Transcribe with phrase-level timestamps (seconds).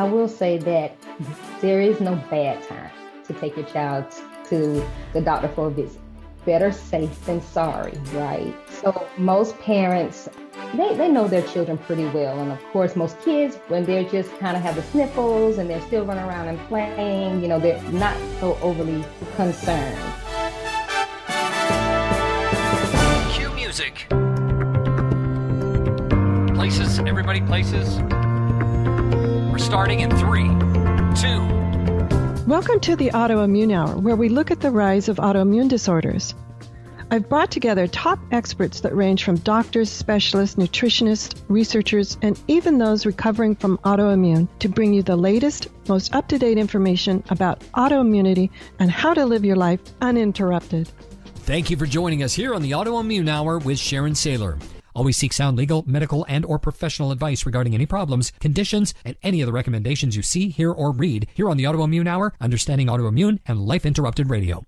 [0.00, 0.96] I will say that
[1.60, 2.90] there is no bad time
[3.26, 4.06] to take your child
[4.48, 4.82] to
[5.12, 6.00] the doctor for a visit.
[6.46, 8.54] Better safe than sorry, right?
[8.70, 10.30] So most parents
[10.74, 12.38] they, they know their children pretty well.
[12.40, 15.82] And of course, most kids, when they're just kind of have the sniffles and they're
[15.82, 19.04] still running around and playing, you know, they're not so overly
[19.36, 19.98] concerned.
[23.34, 24.06] Cue music.
[26.54, 28.00] Places, everybody places.
[29.70, 30.48] We're starting in three,
[31.14, 31.38] two.
[32.44, 36.34] Welcome to the Autoimmune Hour, where we look at the rise of autoimmune disorders.
[37.12, 43.06] I've brought together top experts that range from doctors, specialists, nutritionists, researchers, and even those
[43.06, 48.50] recovering from autoimmune to bring you the latest, most up to date information about autoimmunity
[48.80, 50.90] and how to live your life uninterrupted.
[51.44, 54.60] Thank you for joining us here on the Autoimmune Hour with Sharon Saylor.
[54.94, 59.40] Always seek sound legal, medical, and or professional advice regarding any problems, conditions, and any
[59.40, 63.38] of the recommendations you see, hear, or read here on the Autoimmune Hour, Understanding Autoimmune,
[63.46, 64.64] and Life Interrupted Radio.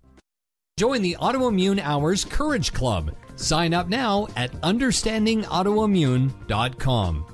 [0.78, 3.15] Join the Autoimmune Hours Courage Club.
[3.37, 7.27] Sign up now at understandingautoimmune.com.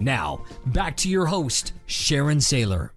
[0.00, 2.90] Now, back to your host, Sharon Saylor.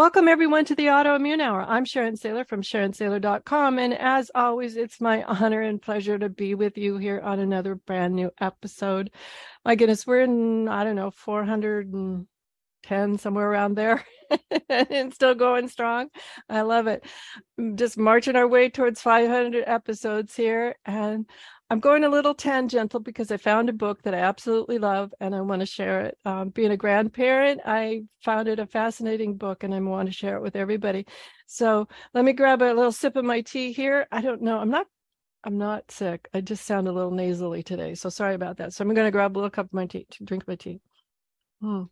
[0.00, 1.60] Welcome, everyone, to the Autoimmune Hour.
[1.60, 3.78] I'm Sharon Saylor from SharonSaylor.com.
[3.78, 7.74] And as always, it's my honor and pleasure to be with you here on another
[7.74, 9.10] brand new episode.
[9.62, 14.02] My goodness, we're in, I don't know, 410, somewhere around there.
[14.70, 16.08] and still going strong.
[16.48, 17.04] I love it.
[17.74, 20.76] Just marching our way towards 500 episodes here.
[20.86, 21.28] And
[21.70, 25.36] I'm going a little tangential because I found a book that I absolutely love and
[25.36, 26.18] I want to share it.
[26.24, 30.36] Um, being a grandparent, I found it a fascinating book and I want to share
[30.36, 31.06] it with everybody.
[31.46, 34.08] So let me grab a little sip of my tea here.
[34.10, 34.58] I don't know.
[34.58, 34.88] I'm not.
[35.44, 36.28] I'm not sick.
[36.34, 37.94] I just sound a little nasally today.
[37.94, 38.74] So sorry about that.
[38.74, 40.80] So I'm going to grab a little cup of my tea to drink my tea.
[41.62, 41.84] Hmm.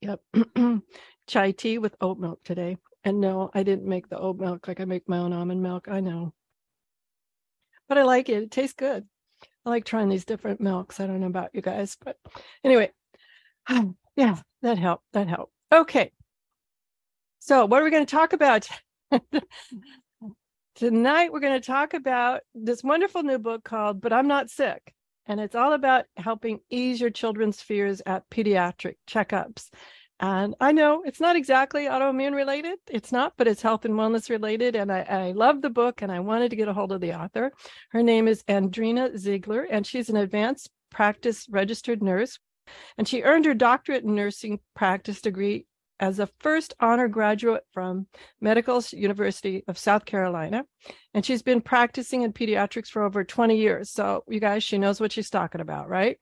[0.00, 0.20] Yep.
[1.28, 2.78] Chai tea with oat milk today.
[3.04, 5.88] And no, I didn't make the oat milk like I make my own almond milk.
[5.88, 6.32] I know.
[7.90, 8.44] But I like it.
[8.44, 9.04] It tastes good.
[9.66, 11.00] I like trying these different milks.
[11.00, 12.16] I don't know about you guys, but
[12.64, 12.92] anyway.
[14.16, 15.04] Yeah, that helped.
[15.12, 15.52] That helped.
[15.72, 16.12] Okay.
[17.38, 18.68] So, what are we going to talk about?
[20.74, 24.92] Tonight, we're going to talk about this wonderful new book called But I'm Not Sick.
[25.26, 29.70] And it's all about helping ease your children's fears at pediatric checkups.
[30.20, 32.78] And I know it's not exactly autoimmune related.
[32.90, 34.76] It's not, but it's health and wellness related.
[34.76, 37.18] And I, I love the book and I wanted to get a hold of the
[37.18, 37.52] author.
[37.88, 42.38] Her name is Andrena Zeigler, and she's an advanced practice registered nurse.
[42.98, 45.64] And she earned her doctorate in nursing practice degree
[45.98, 48.06] as a first honor graduate from
[48.42, 50.64] Medical University of South Carolina.
[51.14, 53.90] And she's been practicing in pediatrics for over 20 years.
[53.90, 56.18] So, you guys, she knows what she's talking about, right?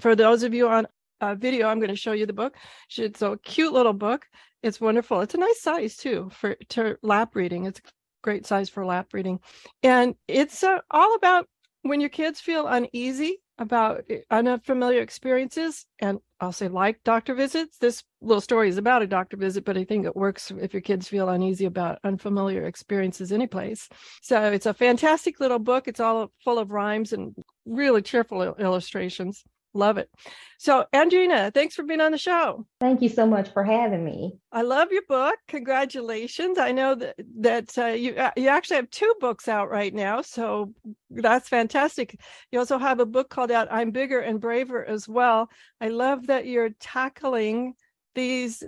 [0.00, 0.86] For those of you on
[1.20, 2.56] uh, video, I'm going to show you the book.
[2.96, 4.26] It's a cute little book.
[4.62, 5.20] It's wonderful.
[5.20, 7.66] It's a nice size too for to lap reading.
[7.66, 7.82] It's a
[8.22, 9.40] great size for lap reading,
[9.82, 11.46] and it's uh, all about
[11.82, 17.78] when your kids feel uneasy about eh, unfamiliar experiences and I'll say like doctor visits.
[17.78, 20.82] This little story is about a doctor visit, but I think it works if your
[20.82, 23.88] kids feel uneasy about unfamiliar experiences anyplace.
[24.20, 25.88] So it's a fantastic little book.
[25.88, 27.34] It's all full of rhymes and
[27.64, 29.42] really cheerful illustrations.
[29.76, 30.10] Love it.
[30.58, 32.66] So, Andrena, thanks for being on the show.
[32.80, 34.38] Thank you so much for having me.
[34.50, 35.36] I love your book.
[35.48, 36.58] Congratulations.
[36.58, 40.22] I know that that uh, you uh, you actually have two books out right now,
[40.22, 40.72] so
[41.10, 42.18] that's fantastic.
[42.50, 45.50] You also have a book called out I'm Bigger and Braver as well.
[45.80, 47.74] I love that you're tackling
[48.14, 48.64] these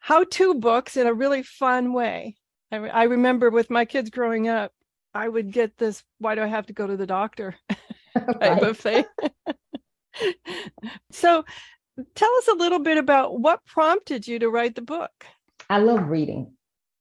[0.00, 2.36] how-to books in a really fun way.
[2.72, 4.72] I, I remember with my kids growing up,
[5.14, 7.54] I would get this why do I have to go to the doctor
[8.40, 9.04] type of thing.
[11.10, 11.44] so
[12.14, 15.10] tell us a little bit about what prompted you to write the book.
[15.68, 16.54] I love reading,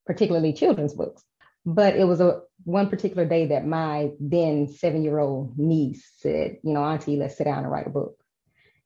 [0.05, 1.23] particularly children's books.
[1.65, 6.83] But it was a one particular day that my then seven-year-old niece said, you know,
[6.83, 8.15] Auntie, let's sit down and write a book.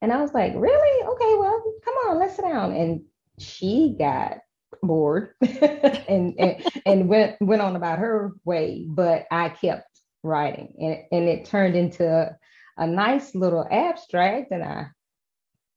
[0.01, 1.07] And I was like, really?
[1.07, 2.73] Okay, well, come on, let's sit down.
[2.73, 3.03] And
[3.39, 4.39] she got
[4.81, 9.87] bored and, and and went went on about her way, but I kept
[10.23, 12.35] writing and, and it turned into
[12.77, 14.87] a nice little abstract and I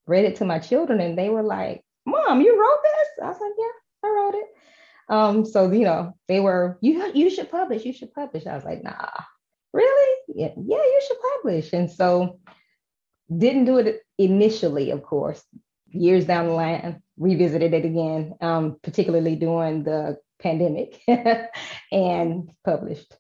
[0.06, 3.24] read it to my children and they were like, Mom, you wrote this?
[3.24, 4.46] I was like, Yeah, I wrote it.
[5.08, 8.46] Um, so you know, they were, you you should publish, you should publish.
[8.46, 9.08] I was like, nah,
[9.72, 10.16] really?
[10.28, 11.72] Yeah, yeah, you should publish.
[11.72, 12.40] And so
[13.34, 15.42] didn't do it initially, of course.
[15.88, 21.00] Years down the line, revisited it again, um, particularly during the pandemic,
[21.92, 23.16] and published.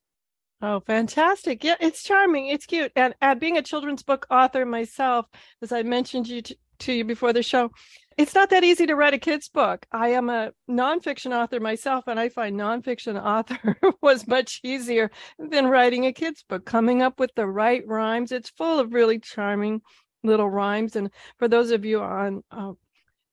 [0.62, 1.62] Oh, fantastic.
[1.62, 2.48] Yeah, it's charming.
[2.48, 2.90] It's cute.
[2.96, 5.26] And uh, being a children's book author myself,
[5.60, 7.70] as I mentioned you to, to you before the show.
[8.16, 9.84] It's not that easy to write a kid's book.
[9.92, 15.66] I am a nonfiction author myself, and I find nonfiction author was much easier than
[15.66, 16.64] writing a kid's book.
[16.64, 19.82] Coming up with the right rhymes, it's full of really charming
[20.24, 20.96] little rhymes.
[20.96, 22.72] And for those of you on uh,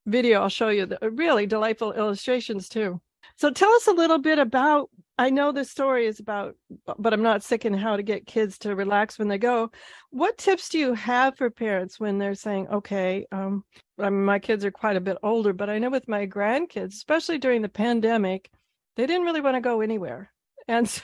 [0.05, 2.99] video, I'll show you the really delightful illustrations too.
[3.37, 4.89] So tell us a little bit about.
[5.17, 6.55] I know this story is about,
[6.97, 9.71] but I'm not sick in how to get kids to relax when they go.
[10.09, 13.63] What tips do you have for parents when they're saying, "Okay, um,
[13.99, 16.93] I mean, my kids are quite a bit older, but I know with my grandkids,
[16.93, 18.49] especially during the pandemic,
[18.95, 20.31] they didn't really want to go anywhere,
[20.67, 21.03] and so."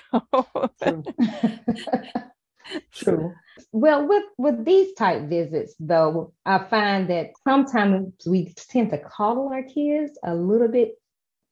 [0.82, 1.04] True.
[2.92, 3.34] True.
[3.72, 9.50] Well, with with these type visits, though, I find that sometimes we tend to coddle
[9.50, 10.96] our kids a little bit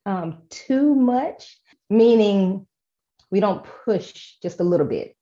[0.06, 1.58] um, too much,
[1.90, 2.66] meaning
[3.30, 5.14] we don't push just a little bit.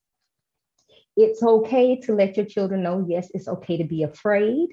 [1.17, 4.69] It's okay to let your children know, yes, it's okay to be afraid.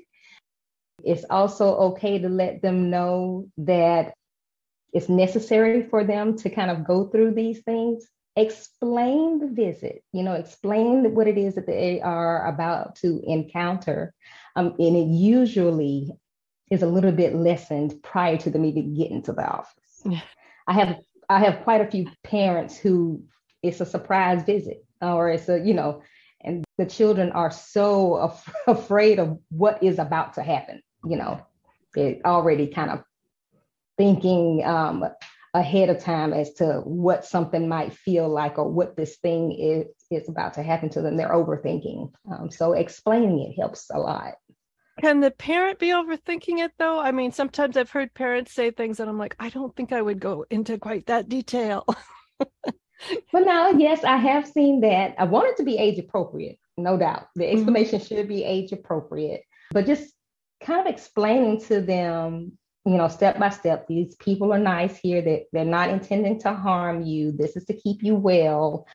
[1.04, 4.13] It's also okay to let them know that
[4.92, 8.07] it's necessary for them to kind of go through these things.
[8.36, 14.13] Explain the visit, you know, explain what it is that they are about to encounter.
[14.56, 16.12] Um, and it usually
[16.72, 20.04] is a little bit lessened prior to them even getting to the office.
[20.68, 20.98] I have
[21.29, 23.23] I have quite a few parents who
[23.61, 26.01] it's a surprise visit or it's a you know
[26.41, 31.45] and the children are so af- afraid of what is about to happen you know.
[31.93, 33.03] They're already kind of
[33.97, 35.05] thinking um,
[35.53, 39.87] ahead of time as to what something might feel like or what this thing is
[40.09, 41.15] is about to happen to them.
[41.15, 44.33] They're overthinking um, so explaining it helps a lot
[45.03, 46.97] can the parent be overthinking it though?
[46.97, 50.01] I mean, sometimes I've heard parents say things and I'm like, I don't think I
[50.01, 51.85] would go into quite that detail.
[52.39, 52.50] but
[53.33, 55.15] now, yes, I have seen that.
[55.17, 57.27] I want it to be age appropriate, no doubt.
[57.35, 57.57] The mm-hmm.
[57.57, 58.15] explanation mm-hmm.
[58.15, 60.13] should be age appropriate, but just
[60.61, 65.21] kind of explaining to them, you know, step by step, these people are nice here,
[65.21, 67.33] that they're not intending to harm you.
[67.33, 68.88] This is to keep you well.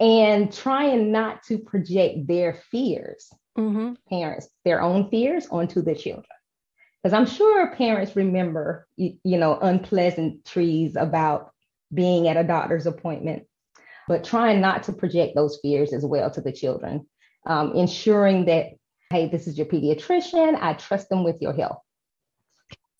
[0.00, 3.94] And trying not to project their fears mm-hmm.
[4.08, 6.24] parents their own fears onto the children.
[7.02, 11.52] Because I'm sure parents remember, you, you know, unpleasant trees about
[11.92, 13.44] being at a doctor's appointment,
[14.08, 17.06] but trying not to project those fears as well to the children,
[17.46, 18.70] um, ensuring that,
[19.10, 21.78] hey, this is your pediatrician, I trust them with your health.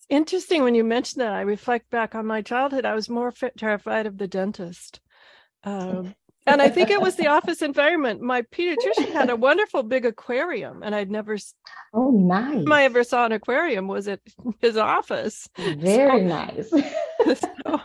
[0.09, 1.33] Interesting when you mention that.
[1.33, 2.85] I reflect back on my childhood.
[2.85, 5.01] I was more terrified of the dentist.
[5.65, 6.15] Um,
[6.47, 8.21] and I think it was the office environment.
[8.21, 11.37] My pediatrician had a wonderful big aquarium, and I'd never.
[11.93, 12.65] Oh, nice!
[12.71, 14.21] I ever saw an aquarium was at
[14.61, 15.49] his office.
[15.57, 16.71] Very so, nice.
[17.41, 17.81] so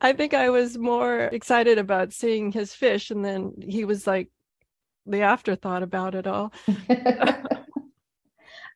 [0.00, 4.28] I think I was more excited about seeing his fish, and then he was like
[5.06, 6.52] the afterthought about it all.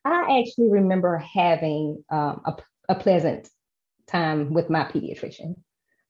[0.05, 2.55] I actually remember having um, a,
[2.89, 3.49] a pleasant
[4.07, 5.55] time with my pediatrician.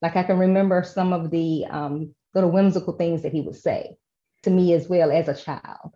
[0.02, 3.98] Like I can remember some of the um, little whimsical things that he would say
[4.44, 5.94] to me as well as a child.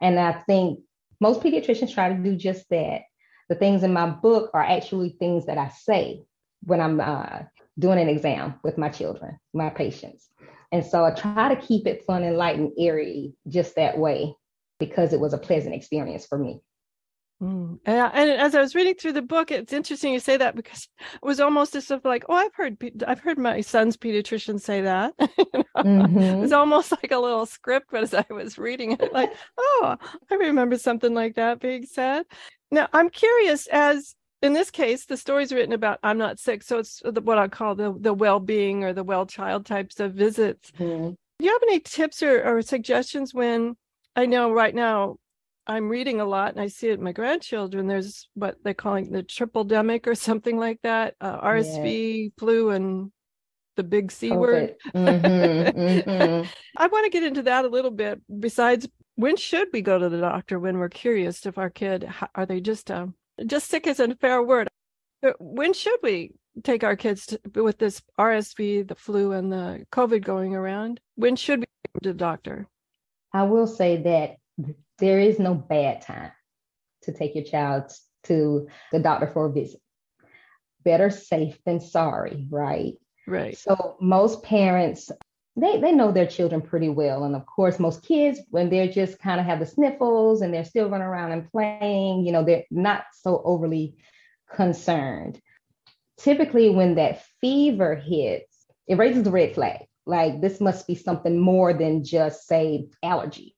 [0.00, 0.80] And I think
[1.20, 3.02] most pediatricians try to do just that.
[3.48, 6.22] The things in my book are actually things that I say
[6.62, 7.40] when I'm uh,
[7.78, 10.28] doing an exam with my children, my patients.
[10.72, 14.34] And so I try to keep it fun and light and airy just that way
[14.78, 16.60] because it was a pleasant experience for me.
[17.44, 17.78] Mm.
[17.84, 20.88] And, and, as I was reading through the book, it's interesting you say that because
[21.12, 24.80] it was almost as if like, oh, I've heard I've heard my son's pediatrician say
[24.80, 25.14] that.
[25.18, 26.18] mm-hmm.
[26.18, 29.96] It was almost like a little script, but as I was reading it, like, oh,
[30.30, 32.24] I remember something like that being said.
[32.70, 36.78] Now I'm curious, as in this case, the story's written about I'm not sick, so
[36.78, 40.70] it's what I call the the well being or the well child types of visits.
[40.78, 41.10] Mm-hmm.
[41.10, 43.76] Do you have any tips or, or suggestions when
[44.16, 45.16] I know right now
[45.66, 47.86] I'm reading a lot and I see it in my grandchildren.
[47.86, 52.28] There's what they're calling the tripledemic or something like that uh, RSV, yeah.
[52.38, 53.10] flu, and
[53.76, 54.74] the big C word.
[54.94, 56.48] Mm-hmm, mm-hmm.
[56.76, 58.20] I want to get into that a little bit.
[58.40, 62.46] Besides, when should we go to the doctor when we're curious if our kid are
[62.46, 63.06] they just uh,
[63.46, 64.68] just sick isn't a fair word.
[65.38, 70.22] When should we take our kids to, with this RSV, the flu, and the COVID
[70.22, 71.00] going around?
[71.16, 72.68] When should we go to the doctor?
[73.32, 74.36] I will say that
[74.98, 76.32] there is no bad time
[77.02, 77.90] to take your child
[78.24, 79.80] to the doctor for a visit.
[80.84, 82.94] Better safe than sorry, right?
[83.26, 83.56] Right.
[83.56, 85.10] So most parents
[85.56, 87.24] they they know their children pretty well.
[87.24, 90.64] And of course, most kids, when they're just kind of have the sniffles and they're
[90.64, 93.94] still running around and playing, you know, they're not so overly
[94.52, 95.40] concerned.
[96.18, 99.82] Typically, when that fever hits, it raises the red flag.
[100.06, 103.53] Like this must be something more than just say allergy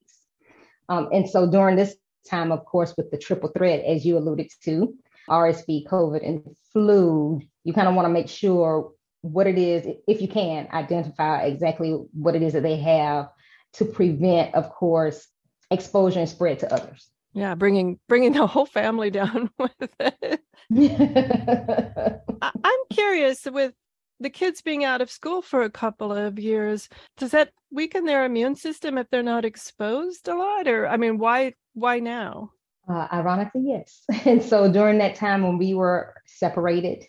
[0.88, 1.96] um, and so during this
[2.28, 4.94] time, of course, with the triple threat, as you alluded to,
[5.28, 10.20] RSV, COVID, and flu, you kind of want to make sure what it is, if
[10.20, 13.28] you can, identify exactly what it is that they have
[13.74, 15.26] to prevent, of course,
[15.70, 17.08] exposure and spread to others.
[17.32, 20.40] Yeah, bringing bringing the whole family down with it.
[22.40, 23.74] I'm curious with
[24.20, 28.25] the kids being out of school for a couple of years, does that weaken their
[28.25, 30.68] immune system if they're not exposed a lot?
[30.68, 32.50] Or I mean, why why now?
[32.88, 34.04] Uh, ironically, yes.
[34.26, 37.04] And so during that time when we were separated,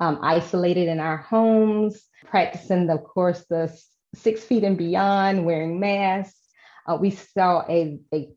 [0.00, 3.74] um, isolated in our homes, practicing, of course, the
[4.14, 6.38] six feet and beyond, wearing masks,
[6.86, 8.28] uh, we saw a, a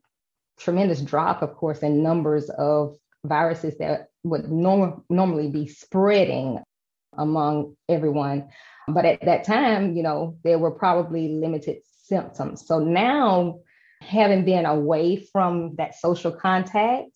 [0.58, 6.58] tremendous drop, of course, in numbers of viruses that would norm- normally be spreading
[7.16, 8.48] among everyone.
[8.86, 12.66] But at that time, you know, there were probably limited symptoms.
[12.66, 13.60] So now,
[14.00, 17.10] having been away from that social contact,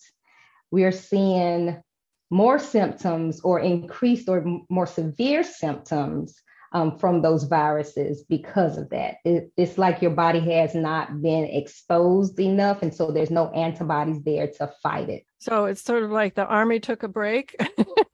[0.70, 1.82] we're seeing
[2.30, 6.34] more symptoms or increased or more severe symptoms
[6.72, 9.16] um, from those viruses because of that.
[9.24, 14.22] It, it's like your body has not been exposed enough, and so there's no antibodies
[14.22, 15.24] there to fight it.
[15.38, 17.56] So it's sort of like the army took a break.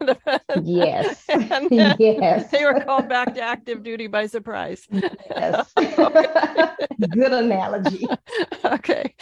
[0.62, 1.24] yes.
[1.28, 2.50] yes.
[2.50, 4.86] They were called back to active duty by surprise.
[4.90, 5.72] Yes.
[5.74, 8.06] Good analogy.
[8.64, 9.14] Okay.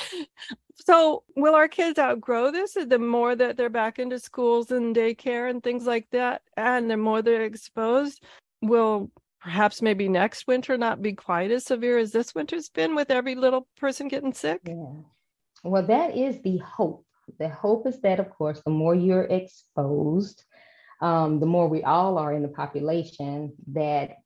[0.86, 5.50] So, will our kids outgrow this the more that they're back into schools and daycare
[5.50, 8.22] and things like that, and the more they're exposed?
[8.62, 9.10] Will
[9.46, 13.36] perhaps maybe next winter not be quite as severe as this winter's been with every
[13.36, 14.60] little person getting sick?
[14.66, 14.74] Yeah.
[15.62, 17.06] Well, that is the hope.
[17.38, 20.42] The hope is that, of course, the more you're exposed,
[21.00, 24.16] um, the more we all are in the population, that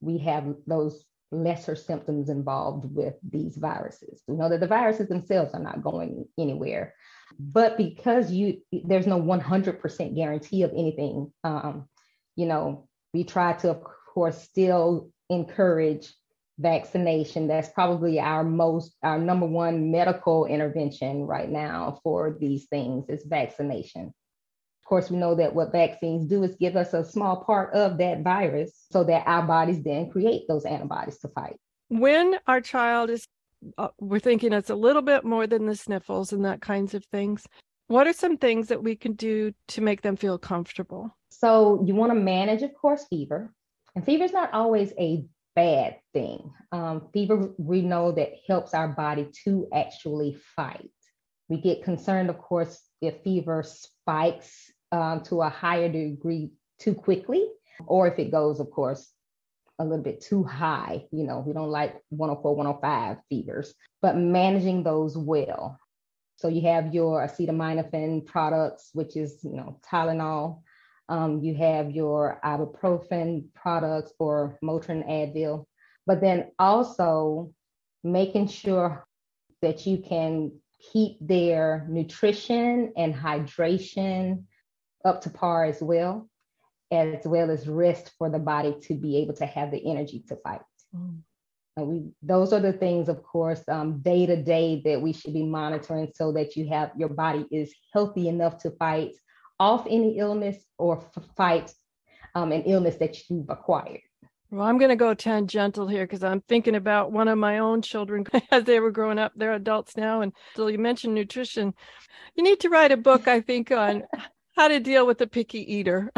[0.00, 4.22] we have those lesser symptoms involved with these viruses.
[4.28, 6.94] We know that the viruses themselves are not going anywhere,
[7.36, 11.88] but because you there's no 100% guarantee of anything, um,
[12.36, 13.80] you know, we try to,
[14.18, 16.12] course, still encourage
[16.58, 17.46] vaccination.
[17.46, 23.24] That's probably our most, our number one medical intervention right now for these things is
[23.24, 24.06] vaccination.
[24.06, 27.98] Of course, we know that what vaccines do is give us a small part of
[27.98, 31.56] that virus so that our bodies then create those antibodies to fight.
[31.86, 33.24] When our child is,
[33.76, 37.04] uh, we're thinking it's a little bit more than the sniffles and that kinds of
[37.04, 37.46] things.
[37.86, 41.16] What are some things that we can do to make them feel comfortable?
[41.30, 43.52] So you want to manage, of course, fever.
[43.98, 45.24] And fever is not always a
[45.56, 46.52] bad thing.
[46.70, 50.92] Um, fever, we know that helps our body to actually fight.
[51.48, 57.44] We get concerned, of course, if fever spikes um, to a higher degree too quickly,
[57.88, 59.12] or if it goes, of course,
[59.80, 61.04] a little bit too high.
[61.10, 65.76] You know, we don't like 104, 105 fevers, but managing those well.
[66.36, 70.62] So you have your acetaminophen products, which is, you know, Tylenol,
[71.08, 75.64] um, you have your ibuprofen products or Motrin Advil,
[76.06, 77.52] but then also
[78.04, 79.06] making sure
[79.62, 80.52] that you can
[80.92, 84.44] keep their nutrition and hydration
[85.04, 86.28] up to par as well,
[86.90, 90.36] as well as rest for the body to be able to have the energy to
[90.36, 90.60] fight.
[90.94, 91.18] Mm.
[91.76, 95.44] We, those are the things, of course, um, day to day that we should be
[95.44, 99.12] monitoring so that you have your body is healthy enough to fight
[99.60, 101.72] off any illness or f- fight
[102.34, 104.00] um, an illness that you've acquired.
[104.50, 107.82] Well, I'm going to go tangential here because I'm thinking about one of my own
[107.82, 109.32] children as they were growing up.
[109.36, 110.22] They're adults now.
[110.22, 111.74] And so you mentioned nutrition.
[112.34, 114.04] You need to write a book, I think, on
[114.56, 116.10] how to deal with a picky eater.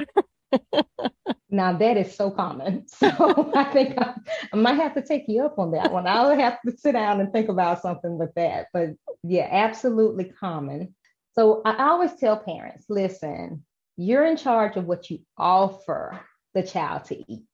[1.51, 2.87] now, that is so common.
[2.95, 4.15] So I think I,
[4.53, 6.07] I, might have to take you up on that one.
[6.07, 8.69] I'll have to sit down and think about something with that.
[8.73, 8.91] But
[9.25, 10.95] yeah, absolutely common.
[11.33, 13.65] So I always tell parents listen,
[13.97, 16.21] you're in charge of what you offer
[16.55, 17.45] the child to eat.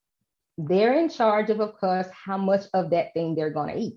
[0.59, 3.97] They're in charge of, of course, how much of that thing they're going to eat.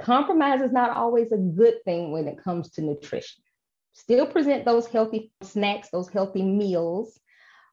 [0.00, 3.42] Compromise is not always a good thing when it comes to nutrition.
[3.92, 7.20] Still present those healthy snacks, those healthy meals.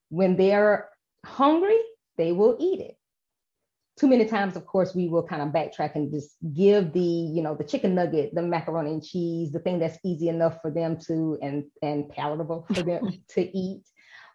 [0.10, 0.90] When they're
[1.26, 1.80] hungry,
[2.18, 2.96] they will eat it
[4.02, 7.44] too many times, of course, we will kind of backtrack and just give the, you
[7.44, 10.98] know, the chicken nugget, the macaroni and cheese, the thing that's easy enough for them
[11.06, 13.84] to and and palatable for them to eat,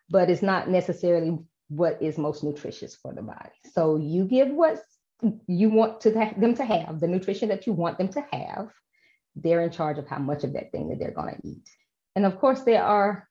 [0.08, 3.50] but it's not necessarily what is most nutritious for the body.
[3.72, 4.78] So you give what
[5.48, 8.68] you want to them to have, the nutrition that you want them to have.
[9.34, 11.68] They're in charge of how much of that thing that they're going to eat.
[12.14, 13.28] And of course, there are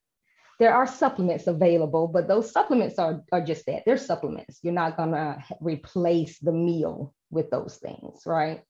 [0.60, 3.84] there are supplements available, but those supplements are, are just that.
[3.86, 4.60] They're supplements.
[4.64, 8.62] You're not going to replace the meal with those things, right?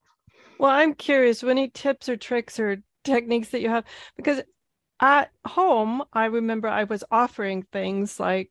[0.60, 3.86] Well, I'm curious, any tips or tricks or techniques that you have
[4.18, 4.42] because
[5.00, 8.50] at home i remember i was offering things like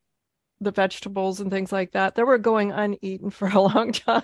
[0.60, 4.22] the vegetables and things like that that were going uneaten for a long time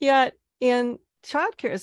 [0.00, 1.78] yet in childcare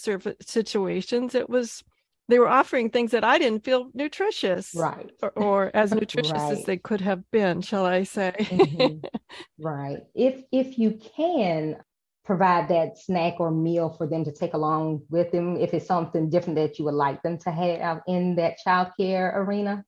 [0.46, 1.84] situations it was
[2.30, 6.54] they were offering things that I didn't feel nutritious, right, or, or as nutritious right.
[6.54, 8.34] as they could have been, shall I say?
[8.38, 9.06] mm-hmm.
[9.60, 10.00] Right.
[10.16, 11.78] If if you can
[12.26, 16.30] provide that snack or meal for them to take along with them, if it's something
[16.30, 19.84] different that you would like them to have in that childcare arena,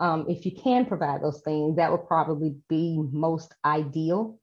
[0.00, 4.38] um, if you can provide those things, that would probably be most ideal.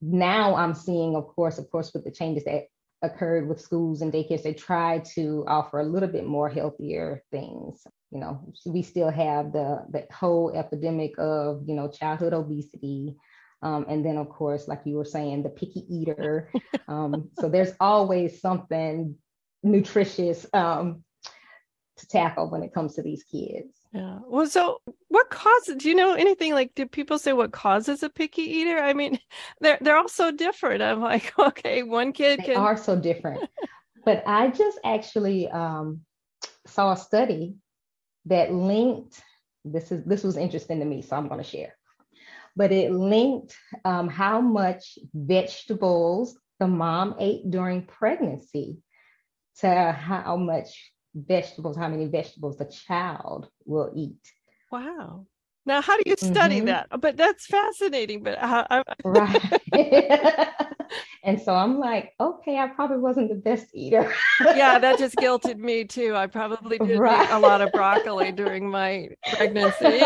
[0.00, 2.64] Now I'm seeing, of course, of course, with the changes that
[3.02, 7.86] occurred with schools and daycares, they tried to offer a little bit more healthier things.
[8.10, 13.16] You know, we still have the the whole epidemic of you know childhood obesity,
[13.62, 16.50] um, and then of course, like you were saying, the picky eater.
[16.88, 19.14] Um, so there's always something
[19.62, 21.04] nutritious um,
[22.00, 23.80] to tackle when it comes to these kids.
[23.92, 24.18] Yeah.
[24.26, 25.76] Well, so what causes?
[25.76, 26.74] Do you know anything like?
[26.74, 28.78] Do people say what causes a picky eater?
[28.78, 29.18] I mean,
[29.60, 30.82] they're they're all so different.
[30.82, 32.56] I'm like, okay, one kid they can...
[32.56, 33.48] are so different.
[34.04, 36.00] but I just actually um,
[36.66, 37.56] saw a study
[38.26, 39.20] that linked.
[39.64, 41.76] This is this was interesting to me, so I'm going to share.
[42.56, 48.78] But it linked um, how much vegetables the mom ate during pregnancy
[49.58, 54.20] to how much vegetables, how many vegetables the child will eat.
[54.70, 55.26] Wow.
[55.66, 56.66] Now, how do you study mm-hmm.
[56.66, 56.88] that?
[57.00, 58.22] But that's fascinating.
[58.22, 58.82] But how, I...
[59.04, 59.60] right.
[61.24, 64.12] and so I'm like, okay, I probably wasn't the best eater.
[64.40, 66.16] yeah, that just guilted me too.
[66.16, 67.28] I probably did right.
[67.28, 70.00] eat a lot of broccoli during my pregnancy.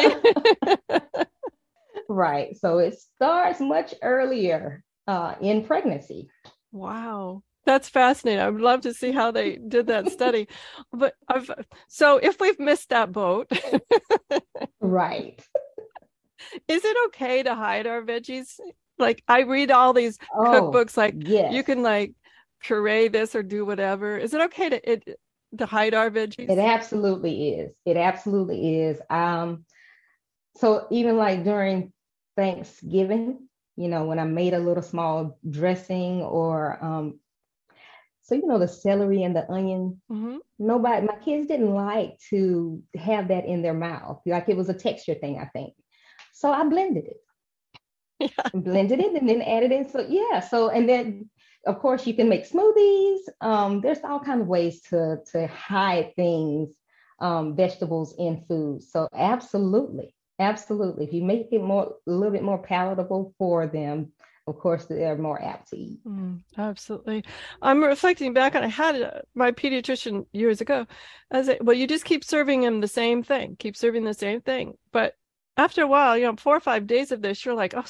[2.08, 2.56] right.
[2.56, 6.28] So it starts much earlier uh, in pregnancy.
[6.72, 7.42] Wow.
[7.66, 8.40] That's fascinating.
[8.40, 10.48] I would love to see how they did that study.
[10.92, 11.50] but I've
[11.88, 13.50] so if we've missed that boat,
[14.80, 15.40] right?
[16.68, 18.58] Is it okay to hide our veggies?
[18.98, 21.52] Like I read all these oh, cookbooks, like yes.
[21.52, 22.14] you can like
[22.60, 24.18] puree this or do whatever.
[24.18, 25.18] Is it okay to it
[25.58, 26.50] to hide our veggies?
[26.50, 27.72] It absolutely is.
[27.84, 29.00] It absolutely is.
[29.10, 29.64] Um,
[30.56, 31.92] so even like during
[32.36, 37.20] Thanksgiving, you know, when I made a little small dressing or um,
[38.24, 40.00] so you know the celery and the onion.
[40.10, 40.36] Mm-hmm.
[40.58, 44.22] Nobody, my kids didn't like to have that in their mouth.
[44.24, 45.74] Like it was a texture thing, I think.
[46.32, 47.16] So I blended it.
[48.20, 48.48] Yeah.
[48.54, 49.88] Blended it and then added in.
[49.90, 50.40] So yeah.
[50.40, 51.28] So and then
[51.66, 53.18] of course you can make smoothies.
[53.42, 56.70] Um, there's all kinds of ways to to hide things,
[57.18, 58.82] um, vegetables in food.
[58.82, 61.04] So absolutely, absolutely.
[61.04, 64.12] If you make it more a little bit more palatable for them,
[64.46, 66.04] of course they're more apt to eat.
[66.06, 67.24] Mm, absolutely.
[67.62, 70.86] I'm reflecting back on I had uh, my pediatrician years ago.
[71.30, 74.40] As a, well, you just keep serving him the same thing, keep serving the same
[74.42, 74.76] thing.
[74.92, 75.14] But
[75.56, 77.84] after a while, you know, four or five days of this, you're like, oh,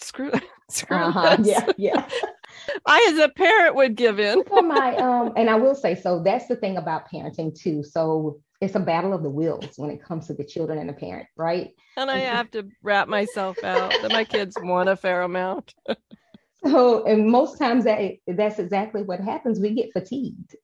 [0.00, 0.32] screw,
[0.70, 1.36] screw uh-huh.
[1.36, 1.48] this.
[1.48, 2.08] Yeah, yeah.
[2.86, 4.44] I, as a parent, would give in.
[4.44, 6.22] For my um, and I will say so.
[6.22, 7.82] That's the thing about parenting too.
[7.82, 10.94] So it's a battle of the wills when it comes to the children and the
[10.94, 11.70] parent, right?
[11.96, 15.74] And I have to wrap myself out that my kids want a fair amount.
[16.66, 19.60] so, and most times that that's exactly what happens.
[19.60, 20.56] We get fatigued,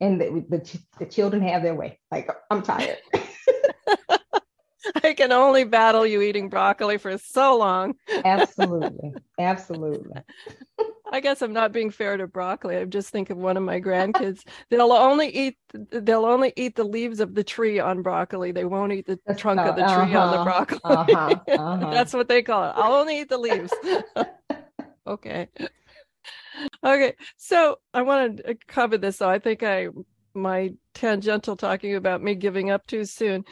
[0.00, 1.98] and the, the, the children have their way.
[2.10, 2.98] Like I'm tired.
[5.02, 7.94] I can only battle you eating broccoli for so long.
[8.24, 9.12] absolutely.
[9.38, 10.20] Absolutely.
[11.10, 12.76] I guess I'm not being fair to broccoli.
[12.76, 14.44] I just think of one of my grandkids.
[14.70, 15.56] they'll only eat
[15.90, 18.52] they'll only eat the leaves of the tree on broccoli.
[18.52, 20.44] They won't eat the That's trunk of the tree uh-huh, on the uh-huh.
[20.44, 20.80] broccoli.
[20.84, 21.90] Uh-huh, uh-huh.
[21.90, 22.72] That's what they call it.
[22.76, 23.72] I'll only eat the leaves.
[25.06, 25.48] okay.
[26.84, 27.14] Okay.
[27.36, 29.18] So I want to cover this.
[29.18, 29.88] So I think I
[30.34, 33.44] my tangential talking about me giving up too soon uh,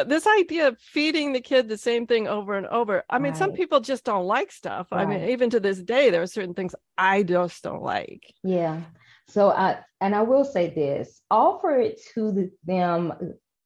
[0.00, 3.04] Uh, this idea of feeding the kid the same thing over and over.
[3.10, 3.38] I mean, right.
[3.38, 4.88] some people just don't like stuff.
[4.90, 5.02] Right.
[5.02, 8.32] I mean, even to this day, there are certain things I just don't like.
[8.42, 8.80] Yeah.
[9.28, 13.12] So I and I will say this: offer it to them,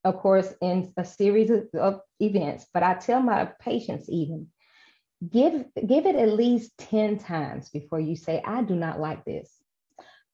[0.04, 2.66] of course, in a series of, events.
[2.74, 4.48] But I tell my patients even
[5.30, 9.50] give give it at least ten times before you say, "I do not like this."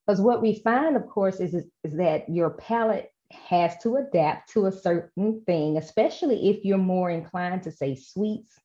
[0.07, 4.53] Because what we find, of course, is, is, is that your palate has to adapt
[4.53, 8.59] to a certain thing, especially if you're more inclined to say sweets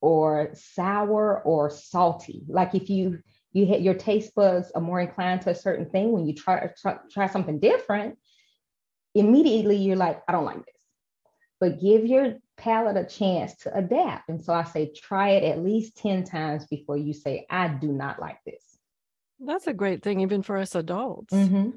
[0.00, 2.42] or sour or salty.
[2.48, 3.20] Like if you
[3.52, 6.70] you hit your taste buds are more inclined to a certain thing when you try,
[6.80, 8.18] try try something different,
[9.14, 10.74] immediately you're like, I don't like this.
[11.60, 14.28] But give your palate a chance to adapt.
[14.28, 17.88] And so I say try it at least 10 times before you say, I do
[17.88, 18.78] not like this.
[19.38, 21.34] That's a great thing, even for us adults.
[21.34, 21.70] Mm-hmm.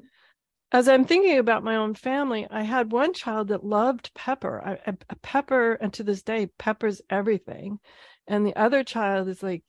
[0.72, 4.62] As I'm thinking about my own family, I had one child that loved pepper.
[4.86, 7.78] I, a pepper, and to this day, pepper's everything.
[8.26, 9.62] And the other child is like,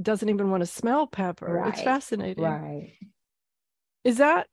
[0.00, 1.46] doesn't even want to smell pepper.
[1.46, 1.72] Right.
[1.72, 2.44] It's fascinating.
[2.44, 2.94] Right.
[4.04, 4.46] Is that,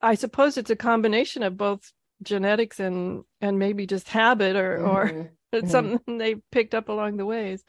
[0.00, 4.88] I suppose it's a combination of both genetics and and maybe just habit or mm-hmm.
[4.88, 5.70] or it's mm-hmm.
[5.70, 7.62] something they picked up along the ways.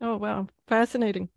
[0.00, 1.28] Oh wow, fascinating.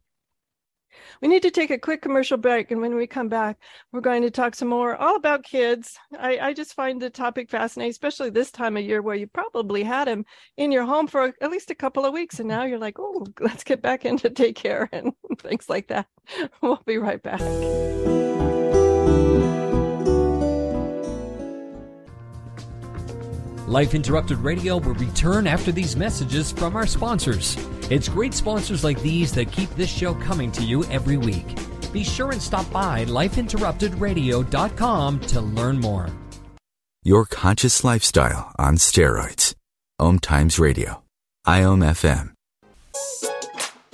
[1.21, 2.71] We need to take a quick commercial break.
[2.71, 3.57] And when we come back,
[3.91, 5.97] we're going to talk some more all about kids.
[6.17, 9.83] I, I just find the topic fascinating, especially this time of year where you probably
[9.83, 10.25] had them
[10.57, 12.39] in your home for at least a couple of weeks.
[12.39, 16.07] And now you're like, oh, let's get back into daycare and things like that.
[16.61, 17.41] We'll be right back.
[23.71, 27.55] Life Interrupted Radio will return after these messages from our sponsors.
[27.89, 31.57] It's great sponsors like these that keep this show coming to you every week.
[31.93, 36.09] Be sure and stop by lifeinterruptedradio.com to learn more.
[37.03, 39.55] Your conscious lifestyle on steroids.
[39.99, 41.03] Om Times Radio.
[41.47, 42.33] IOM FM.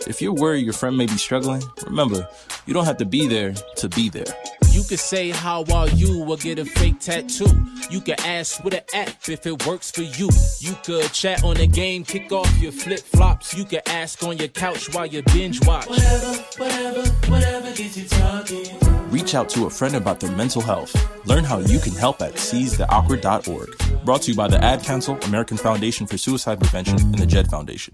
[0.08, 2.28] If you're worried your friend may be struggling, remember,
[2.66, 4.57] you don't have to be there to be there you
[4.88, 6.24] could say, How are you?
[6.28, 7.48] or get a fake tattoo.
[7.90, 10.30] You could ask with an app if it works for you.
[10.60, 13.54] You could chat on a game, kick off your flip flops.
[13.54, 15.88] You could ask on your couch while you binge watch.
[15.88, 19.10] Whatever, whatever, whatever gets you talking.
[19.10, 20.94] Reach out to a friend about their mental health.
[21.26, 24.06] Learn how you can help at seizetheawkward.org.
[24.06, 27.50] Brought to you by the Ad Council, American Foundation for Suicide Prevention, and the JED
[27.50, 27.94] Foundation.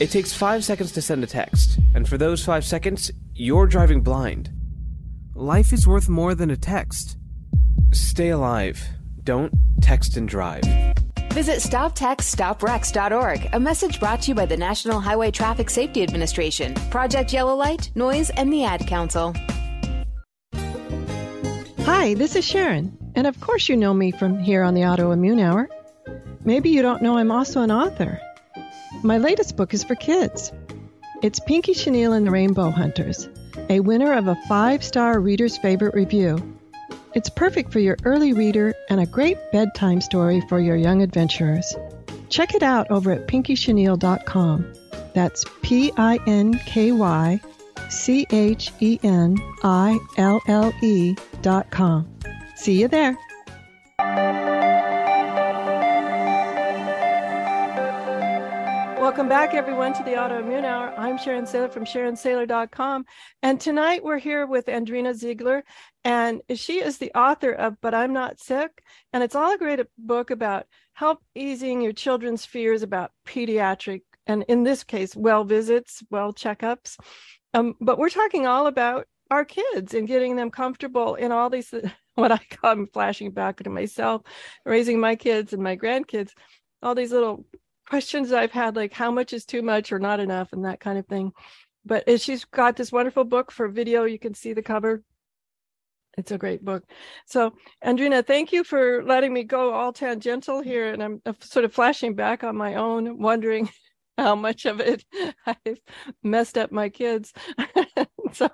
[0.00, 4.00] It takes five seconds to send a text, and for those five seconds, you're driving
[4.00, 4.50] blind.
[5.36, 7.16] Life is worth more than a text.
[7.92, 8.84] Stay alive.
[9.22, 10.64] Don't text and drive.
[11.30, 17.32] Visit StopTextStopWrecks.org, a message brought to you by the National Highway Traffic Safety Administration, Project
[17.32, 19.32] Yellow Light, Noise, and the Ad Council.
[21.82, 25.40] Hi, this is Sharon, and of course you know me from here on the Autoimmune
[25.40, 25.68] Hour.
[26.44, 28.20] Maybe you don't know I'm also an author.
[29.02, 30.52] My latest book is for kids.
[31.22, 33.28] It's Pinky Chenille and the Rainbow Hunters,
[33.68, 36.58] a winner of a five star reader's favorite review.
[37.14, 41.74] It's perfect for your early reader and a great bedtime story for your young adventurers.
[42.28, 44.72] Check it out over at pinkychenille.com.
[45.14, 47.40] That's P I N K Y
[47.88, 52.08] C H E N I L L E dot com.
[52.56, 53.16] See you there.
[59.04, 60.94] Welcome back, everyone, to the Autoimmune Hour.
[60.96, 63.04] I'm Sharon Saylor from SharonSaylor.com.
[63.42, 65.60] And tonight we're here with Andrena Zeigler,
[66.04, 68.82] and she is the author of But I'm Not Sick.
[69.12, 70.64] And it's all a great book about
[70.94, 76.96] help easing your children's fears about pediatric, and in this case, well visits, well checkups.
[77.52, 81.74] Um, but we're talking all about our kids and getting them comfortable in all these,
[82.14, 84.22] what I call I'm flashing back to myself,
[84.64, 86.30] raising my kids and my grandkids,
[86.82, 87.44] all these little
[87.88, 90.98] questions I've had, like how much is too much or not enough, and that kind
[90.98, 91.32] of thing.
[91.84, 94.04] But she's got this wonderful book for video.
[94.04, 95.02] You can see the cover.
[96.16, 96.84] It's a great book.
[97.26, 100.92] So, Andrena, thank you for letting me go all tangential here.
[100.92, 103.68] And I'm sort of flashing back on my own, wondering
[104.18, 105.04] how much of it
[105.46, 105.80] I've
[106.22, 107.32] messed up my kids.
[108.32, 108.48] so,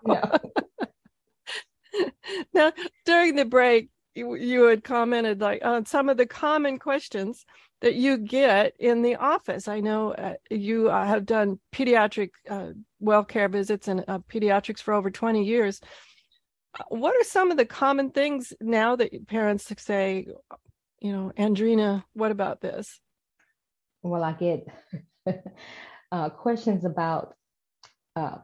[2.54, 2.72] now
[3.04, 7.44] during the break, you, you had commented like on some of the common questions
[7.80, 9.66] that you get in the office.
[9.66, 14.80] I know uh, you uh, have done pediatric uh, well care visits and uh, pediatrics
[14.80, 15.80] for over 20 years.
[16.78, 20.26] Uh, what are some of the common things now that parents say,
[21.00, 23.00] you know, Andrena, what about this?
[24.02, 24.66] Well, I get
[26.12, 27.34] uh, questions about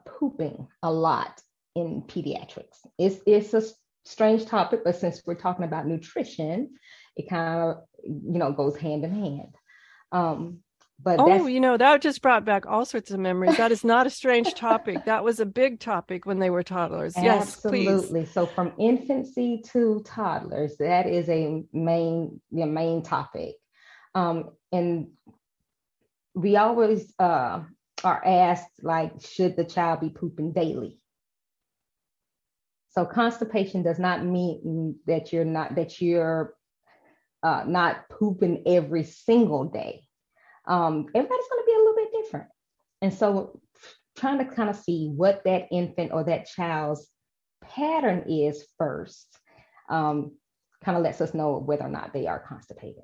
[0.06, 1.42] pooping a lot
[1.74, 2.78] in pediatrics.
[2.98, 3.62] It's, it's a
[4.06, 6.70] strange topic, but since we're talking about nutrition,
[7.16, 9.54] it kind of you know goes hand in hand.
[10.12, 10.60] Um,
[11.02, 13.58] but oh, you know that just brought back all sorts of memories.
[13.58, 15.04] That is not a strange topic.
[15.04, 17.14] That was a big topic when they were toddlers.
[17.16, 18.24] Yes, absolutely.
[18.24, 23.56] So from infancy to toddlers, that is a main the main topic.
[24.14, 25.08] Um, and
[26.34, 27.62] we always uh,
[28.02, 30.98] are asked like, should the child be pooping daily?
[32.90, 36.55] So constipation does not mean that you're not that you're
[37.42, 40.02] uh, not pooping every single day.
[40.66, 42.48] Um, everybody's going to be a little bit different,
[43.02, 43.60] and so
[44.16, 47.06] trying to kind of see what that infant or that child's
[47.62, 49.38] pattern is first,
[49.88, 50.32] um,
[50.84, 53.02] kind of lets us know whether or not they are constipated.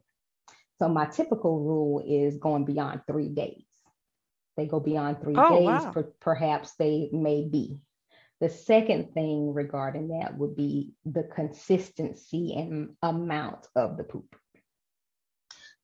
[0.80, 3.64] So my typical rule is going beyond three days.
[4.56, 5.92] They go beyond three oh, days, wow.
[5.92, 7.80] per, perhaps they may be.
[8.42, 14.34] The second thing regarding that would be the consistency and amount of the poop.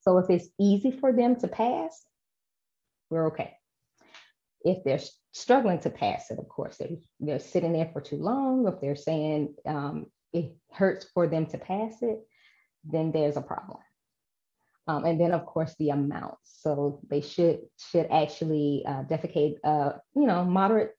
[0.01, 2.05] So if it's easy for them to pass,
[3.11, 3.55] we're okay.
[4.65, 4.99] If they're
[5.31, 8.97] struggling to pass it, of course, they're, they're sitting there for too long, if they're
[8.97, 12.19] saying um, it hurts for them to pass it,
[12.83, 13.79] then there's a problem.
[14.89, 16.39] Um, and then of course the amount.
[16.43, 17.61] So they should
[17.93, 20.98] should actually uh, defecate, uh, you know, moderate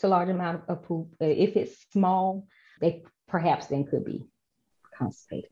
[0.00, 1.08] to large amount of poop.
[1.20, 2.46] Uh, if it's small,
[2.80, 4.24] they perhaps then could be
[4.96, 5.50] constipated.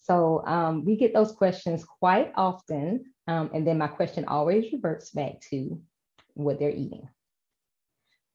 [0.00, 5.10] So um, we get those questions quite often, um, and then my question always reverts
[5.10, 5.80] back to
[6.34, 7.08] what they're eating,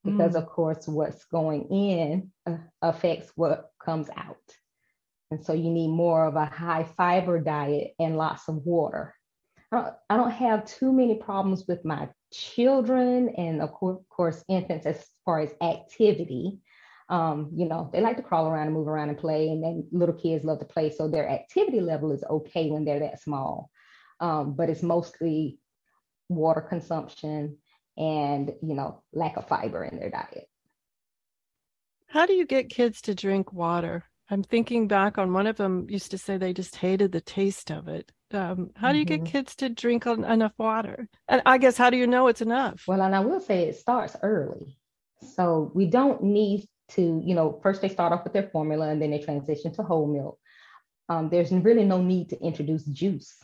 [0.05, 0.37] because mm.
[0.37, 4.37] of course what's going in uh, affects what comes out.
[5.29, 9.13] And so you need more of a high fiber diet and lots of water.
[9.69, 14.85] I don't, I don't have too many problems with my children and of course infants
[14.85, 16.59] as far as activity.
[17.09, 19.87] Um, you know, they like to crawl around and move around and play, and then
[19.91, 20.89] little kids love to play.
[20.89, 23.69] So their activity level is okay when they're that small.
[24.19, 25.59] Um, but it's mostly
[26.29, 27.57] water consumption
[27.97, 30.47] and you know lack of fiber in their diet.
[32.07, 34.05] How do you get kids to drink water?
[34.29, 37.71] I'm thinking back on one of them used to say they just hated the taste
[37.71, 38.11] of it.
[38.33, 39.23] Um, how do you mm-hmm.
[39.23, 41.07] get kids to drink enough water?
[41.29, 42.83] And I guess how do you know it's enough?
[42.87, 44.77] Well, and I will say it starts early.
[45.35, 49.01] So we don't need to, you know, first they start off with their formula and
[49.01, 50.39] then they transition to whole milk.
[51.09, 53.37] Um, there's really no need to introduce juice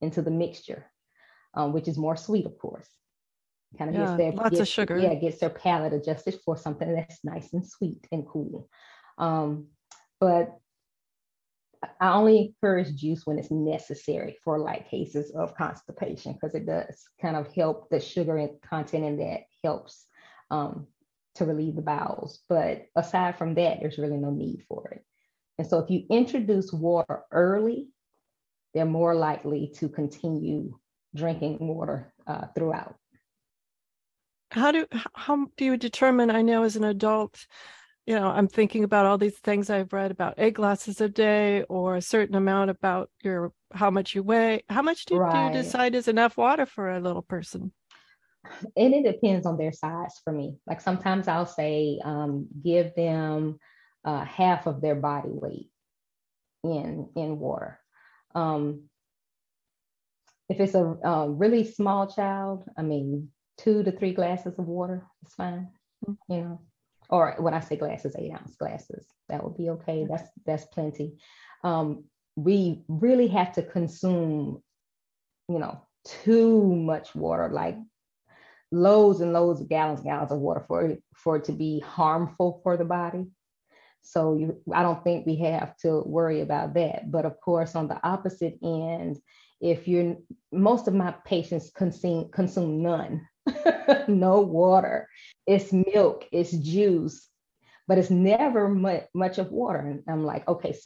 [0.00, 0.90] into the mixture,
[1.54, 2.88] um, which is more sweet, of course.
[3.78, 4.98] Kind of yeah, gets their lots gets, of sugar.
[4.98, 8.68] Yeah, gets their palate adjusted for something that's nice and sweet and cool.
[9.18, 9.68] Um,
[10.20, 10.60] but
[12.00, 17.04] I only encourage juice when it's necessary for like cases of constipation because it does
[17.20, 20.06] kind of help the sugar content in that helps
[20.50, 20.86] um,
[21.36, 22.40] to relieve the bowels.
[22.48, 25.04] But aside from that, there's really no need for it.
[25.58, 27.88] And so if you introduce water early,
[28.74, 30.78] they're more likely to continue
[31.14, 32.94] drinking water uh, throughout.
[34.52, 36.30] How do how do you determine?
[36.30, 37.46] I know as an adult,
[38.10, 41.62] you know, I'm thinking about all these things I've read about eight glasses a day
[41.68, 44.64] or a certain amount about your how much you weigh.
[44.68, 45.52] How much do, right.
[45.52, 47.70] do you decide is enough water for a little person?
[48.76, 50.56] And it depends on their size for me.
[50.66, 53.60] Like sometimes I'll say, um, give them
[54.04, 55.70] uh, half of their body weight
[56.64, 57.78] in in water.
[58.34, 58.88] Um,
[60.48, 65.06] if it's a, a really small child, I mean, two to three glasses of water
[65.24, 65.68] is fine.
[66.28, 66.60] You know,
[67.10, 70.06] or when I say glasses, eight ounce glasses, that would be okay.
[70.08, 71.18] That's that's plenty.
[71.64, 72.04] Um,
[72.36, 74.62] we really have to consume,
[75.48, 77.76] you know, too much water, like
[78.72, 81.80] loads and loads of gallons, and gallons of water for it, for it to be
[81.80, 83.26] harmful for the body.
[84.02, 87.10] So you, I don't think we have to worry about that.
[87.10, 89.18] But of course, on the opposite end,
[89.60, 90.16] if you're
[90.52, 93.28] most of my patients consume consume none
[94.08, 95.08] no water.
[95.46, 97.28] It's milk, it's juice,
[97.86, 99.78] but it's never much, much of water.
[99.78, 100.76] And I'm like, okay,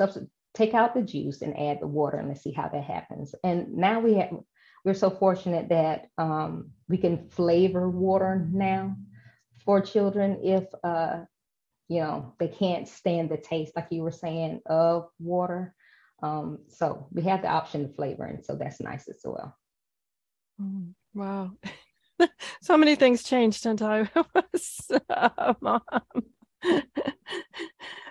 [0.54, 3.34] take out the juice and add the water and let's see how that happens.
[3.42, 4.30] And now we have,
[4.84, 8.96] we're so fortunate that um, we can flavor water now
[9.64, 11.20] for children if, uh,
[11.88, 15.74] you know, they can't stand the taste, like you were saying, of water.
[16.22, 19.56] Um, so we have the option of flavoring, so that's nice as well.
[20.60, 21.50] Mm, wow.
[22.62, 25.82] so many things changed since I was a mom.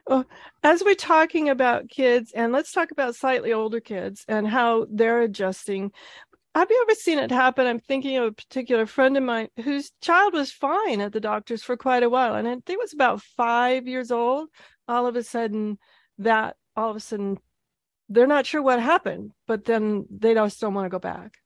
[0.08, 0.26] well,
[0.64, 5.22] as we're talking about kids, and let's talk about slightly older kids and how they're
[5.22, 5.92] adjusting.
[6.56, 7.66] Have you ever seen it happen?
[7.66, 11.64] I'm thinking of a particular friend of mine whose child was fine at the doctor's
[11.64, 12.36] for quite a while.
[12.36, 14.50] And I think it was about five years old.
[14.88, 15.80] All of a sudden,
[16.20, 17.40] that all of a sudden,
[18.14, 21.38] they're not sure what happened, but then they don't still want to go back.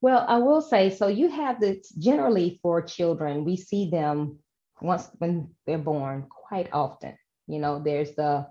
[0.00, 1.06] Well, I will say so.
[1.06, 4.38] You have this generally for children, we see them
[4.82, 7.16] once when they're born quite often.
[7.46, 8.46] You know, there's the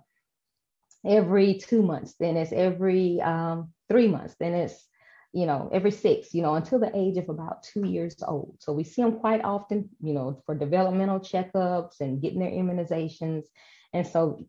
[1.05, 4.87] every two months, then it's every um, three months, then it's
[5.33, 8.55] you know, every six, you know, until the age of about two years old.
[8.59, 13.45] So we see them quite often, you know, for developmental checkups and getting their immunizations.
[13.93, 14.45] And so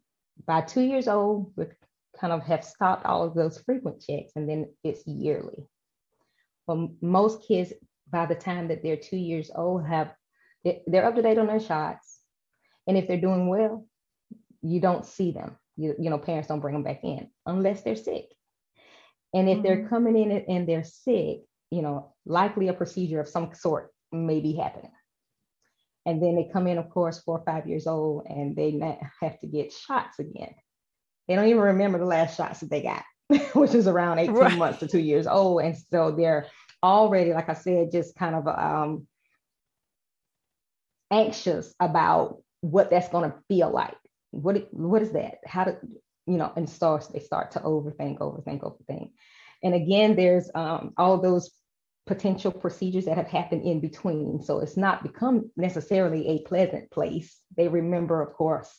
[0.47, 1.65] by two years old, we
[2.21, 5.67] kind of have stopped all of those frequent checks and then it's yearly.
[6.67, 7.73] But most kids,
[8.11, 10.13] by the time that they're two years old, have
[10.87, 12.21] they're up to date on their shots.
[12.87, 13.87] And if they're doing well,
[14.63, 15.57] you don't see them.
[15.77, 18.27] You, you know, parents don't bring them back in unless they're sick.
[19.35, 19.67] And if mm-hmm.
[19.67, 24.41] they're coming in and they're sick, you know, likely a procedure of some sort may
[24.41, 24.93] be happening.
[26.07, 28.79] And then they come in, of course, four or five years old, and they
[29.21, 30.55] have to get shots again.
[31.27, 33.05] They don't even remember the last shots that they got,
[33.55, 34.59] which is around 18 right.
[34.59, 35.63] months to two years old.
[35.63, 36.47] And so they're
[36.83, 39.07] already, like I said, just kind of um,
[41.11, 43.97] anxious about what that's going to feel like.
[44.31, 45.39] What what is that?
[45.47, 45.79] How to
[46.27, 46.53] you know?
[46.57, 49.11] And starts they start to overthink, overthink, overthink.
[49.63, 51.51] And again, there's um, all those
[52.07, 54.43] potential procedures that have happened in between.
[54.43, 57.39] So it's not become necessarily a pleasant place.
[57.57, 58.71] They remember, of course,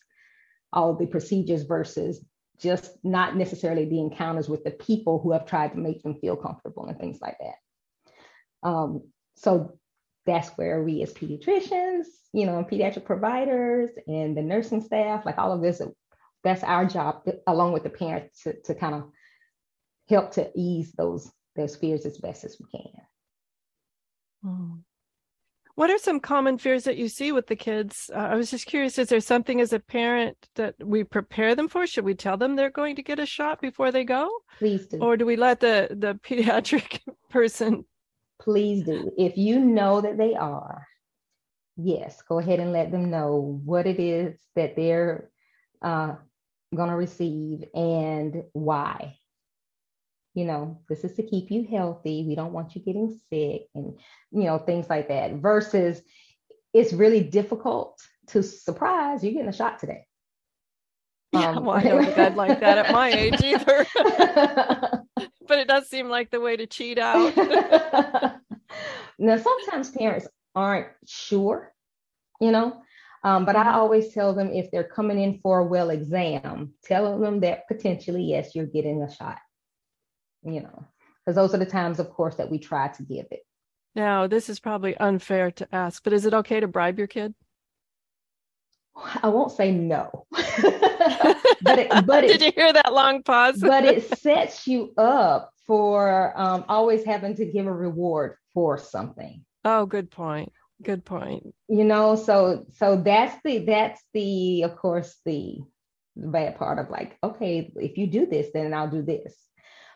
[0.72, 2.24] all the procedures versus
[2.60, 6.36] just not necessarily the encounters with the people who have tried to make them feel
[6.36, 8.68] comfortable and things like that.
[8.68, 9.04] Um,
[9.36, 9.78] so
[10.26, 15.52] that's where we as pediatricians, you know, pediatric providers and the nursing staff, like all
[15.52, 15.82] of this,
[16.44, 19.12] that's our job along with the parents to, to kind of
[20.10, 22.92] help to ease those those fears as best as we can.
[25.76, 28.10] What are some common fears that you see with the kids?
[28.14, 31.68] Uh, I was just curious, is there something as a parent that we prepare them
[31.68, 31.86] for?
[31.86, 34.30] Should we tell them they're going to get a shot before they go?
[34.58, 35.00] Please do.
[35.00, 37.84] Or do we let the, the pediatric person?
[38.40, 39.12] Please do.
[39.18, 40.88] If you know that they are,
[41.76, 45.30] yes, go ahead and let them know what it is that they're
[45.82, 46.16] uh,
[46.74, 49.18] going to receive and why
[50.36, 52.26] you know, this is to keep you healthy.
[52.28, 53.98] We don't want you getting sick and,
[54.32, 55.36] you know, things like that.
[55.36, 56.02] Versus
[56.74, 60.06] it's really difficult to surprise you're getting a shot today.
[61.32, 63.86] Yeah, um, well, I don't think I'd like that at my age either.
[65.48, 67.36] but it does seem like the way to cheat out.
[69.18, 71.74] now, sometimes parents aren't sure,
[72.42, 72.82] you know,
[73.24, 73.76] um, but I mm-hmm.
[73.76, 78.24] always tell them if they're coming in for a well exam, tell them that potentially,
[78.24, 79.40] yes, you're getting a shot
[80.46, 80.86] you know,
[81.26, 83.42] because those are the times, of course, that we try to give it.
[83.96, 87.34] Now, this is probably unfair to ask, but is it okay to bribe your kid?
[89.22, 90.26] I won't say no.
[90.32, 93.58] but it, but did you hear that long pause?
[93.60, 99.44] but it sets you up for um, always having to give a reward for something.
[99.64, 100.52] Oh, good point.
[100.82, 101.56] Good point.
[101.68, 105.60] You know, so so that's the that's the of course the
[106.16, 109.34] bad part of like, okay, if you do this, then I'll do this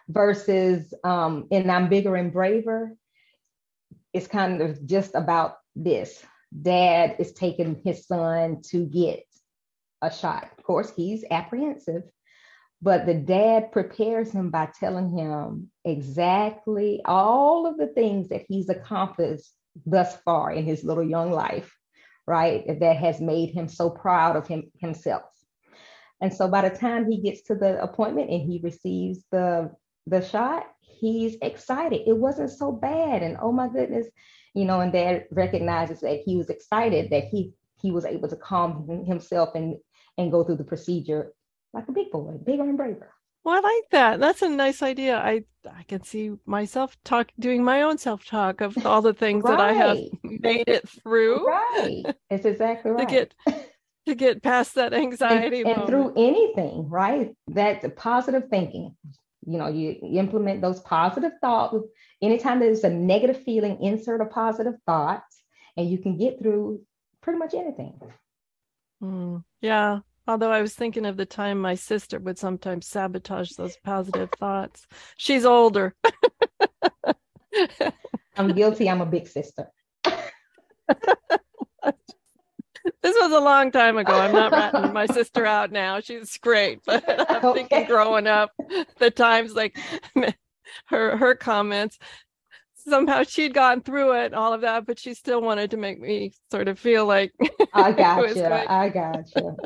[0.10, 2.95] versus um, in I'm Bigger and Braver,
[4.12, 6.22] it's kind of just about this.
[6.62, 9.24] Dad is taking his son to get
[10.02, 10.50] a shot.
[10.58, 12.04] Of course, he's apprehensive,
[12.82, 18.69] but the dad prepares him by telling him exactly all of the things that he's
[18.69, 19.52] accomplished
[19.86, 21.72] thus far in his little young life,
[22.26, 22.65] right?
[22.80, 25.30] That has made him so proud of him himself.
[26.22, 29.72] And so by the time he gets to the appointment and he receives the
[30.07, 32.01] the shot, he's excited.
[32.07, 33.23] It wasn't so bad.
[33.23, 34.07] And oh my goodness,
[34.53, 38.35] you know, and dad recognizes that he was excited that he he was able to
[38.35, 39.77] calm himself and
[40.17, 41.31] and go through the procedure
[41.73, 43.13] like a big boy, bigger and braver.
[43.43, 44.19] Well, I like that.
[44.19, 45.17] That's a nice idea.
[45.17, 49.43] I I can see myself talk doing my own self talk of all the things
[49.43, 49.57] right.
[49.57, 51.45] that I have made it through.
[51.45, 52.03] Right.
[52.29, 53.07] It's exactly right.
[53.07, 53.33] to get
[54.07, 57.33] to get past that anxiety and, and through anything, right?
[57.47, 58.95] That positive thinking,
[59.49, 61.75] you know you, implement those positive thoughts.
[62.21, 65.23] Anytime there's a negative feeling insert a positive thought
[65.75, 66.81] and you can get through
[67.21, 67.99] pretty much anything.
[69.01, 69.99] Mm, yeah.
[70.27, 74.85] Although i was thinking of the time my sister would sometimes sabotage those positive thoughts.
[75.17, 75.95] She's older.
[78.38, 78.89] I'm guilty.
[78.89, 79.71] I'm a big sister
[83.02, 84.13] this was a long time ago.
[84.13, 86.00] I'm not ratting my sister out now.
[86.00, 87.60] She's great, but I'm okay.
[87.60, 88.52] thinking growing up,
[89.00, 89.77] the times like
[90.86, 91.98] her her comments.
[92.75, 96.32] Somehow she'd gotten through it, all of that, but she still wanted to make me
[96.50, 97.34] sort of feel like
[97.73, 98.46] I got you.
[98.46, 99.58] I got you.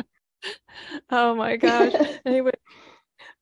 [1.10, 1.94] oh my gosh.
[2.26, 2.52] Anyway,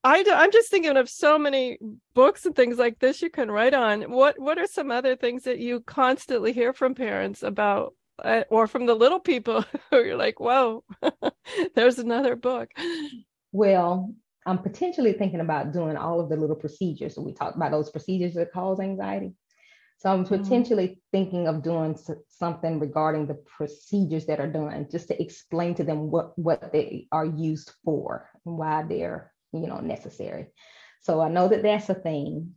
[0.03, 1.80] I do, I'm just thinking of so many
[2.13, 4.03] books and things like this you can write on.
[4.11, 7.93] What what are some other things that you constantly hear from parents about
[8.49, 10.84] or from the little people who you're like, whoa,
[11.76, 12.72] there's another book.
[13.51, 14.13] Well,
[14.45, 17.15] I'm potentially thinking about doing all of the little procedures.
[17.15, 19.34] So we talked about those procedures that cause anxiety.
[19.97, 20.41] So I'm mm-hmm.
[20.41, 20.99] potentially mm-hmm.
[21.11, 21.95] thinking of doing
[22.28, 27.07] something regarding the procedures that are done, just to explain to them what what they
[27.11, 30.47] are used for and why they're you know necessary.
[31.01, 32.55] So I know that that's a thing.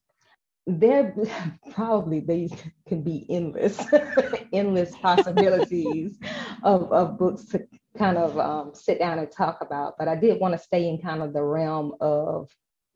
[0.66, 1.14] There
[1.72, 2.52] probably these
[2.88, 3.78] can be endless,
[4.52, 6.18] endless possibilities
[6.62, 7.66] of, of books to
[7.98, 9.94] kind of um, sit down and talk about.
[9.98, 12.50] But I did want to stay in kind of the realm of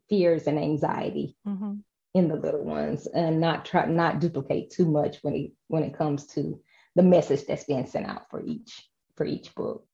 [0.09, 1.37] fears and anxiety.
[1.47, 1.75] Mm-hmm
[2.15, 5.97] in the little ones and not try not duplicate too much when it when it
[5.97, 6.61] comes to
[6.97, 9.85] the message that's being sent out for each for each book.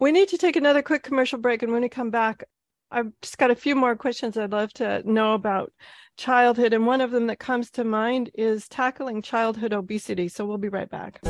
[0.00, 2.44] We need to take another quick commercial break and when we come back
[2.90, 5.72] I've just got a few more questions I'd love to know about
[6.16, 10.28] childhood and one of them that comes to mind is tackling childhood obesity.
[10.28, 11.20] So we'll be right back.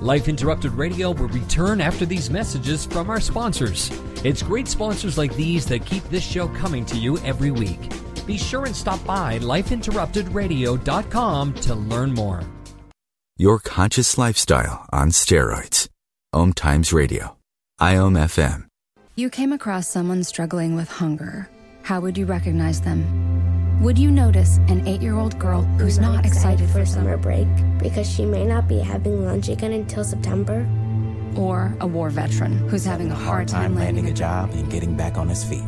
[0.00, 3.90] Life Interrupted Radio will return after these messages from our sponsors.
[4.24, 7.92] It's great sponsors like these that keep this show coming to you every week.
[8.24, 12.44] Be sure and stop by lifeinterruptedradio.com to learn more.
[13.38, 15.90] Your conscious lifestyle on steroids.
[16.32, 17.36] Om Times Radio.
[17.78, 18.64] IOM FM.
[19.14, 21.46] You came across someone struggling with hunger.
[21.82, 23.04] How would you recognize them?
[23.82, 27.18] Would you notice an eight year old girl who's not, not excited, excited for summer
[27.18, 27.46] break
[27.78, 30.66] because she may not be having lunch again until September?
[31.36, 35.18] Or a war veteran who's having a hard time landing a job and getting back
[35.18, 35.64] on his feet?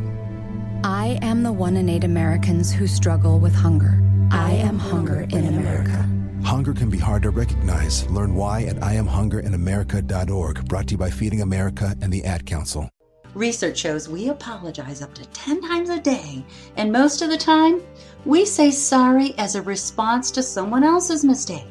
[0.84, 4.02] I am the one in eight Americans who struggle with hunger.
[4.30, 6.08] I am hunger in America.
[6.44, 8.08] Hunger can be hard to recognize.
[8.10, 12.90] Learn why at IamHungerInAmerica.org, brought to you by Feeding America and the Ad Council.
[13.34, 16.44] Research shows we apologize up to 10 times a day,
[16.76, 17.82] and most of the time,
[18.24, 21.66] we say sorry as a response to someone else's mistake.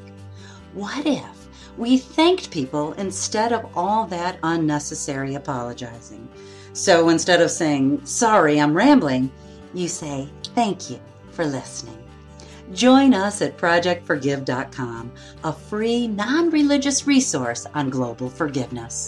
[0.74, 6.30] What if we thanked people instead of all that unnecessary apologizing?
[6.74, 9.32] So instead of saying, sorry, I'm rambling,
[9.74, 11.00] you say, thank you
[11.32, 11.97] for listening.
[12.74, 15.12] Join us at ProjectForgive.com,
[15.44, 19.08] a free, non religious resource on global forgiveness.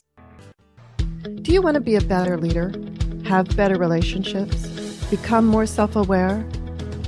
[1.41, 2.71] Do you want to be a better leader,
[3.25, 4.67] have better relationships,
[5.09, 6.47] become more self aware,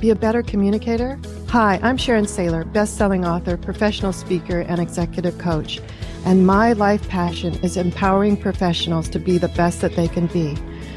[0.00, 1.18] be a better communicator?
[1.48, 5.80] Hi, I'm Sharon Saylor, best selling author, professional speaker, and executive coach.
[6.24, 10.56] And my life passion is empowering professionals to be the best that they can be.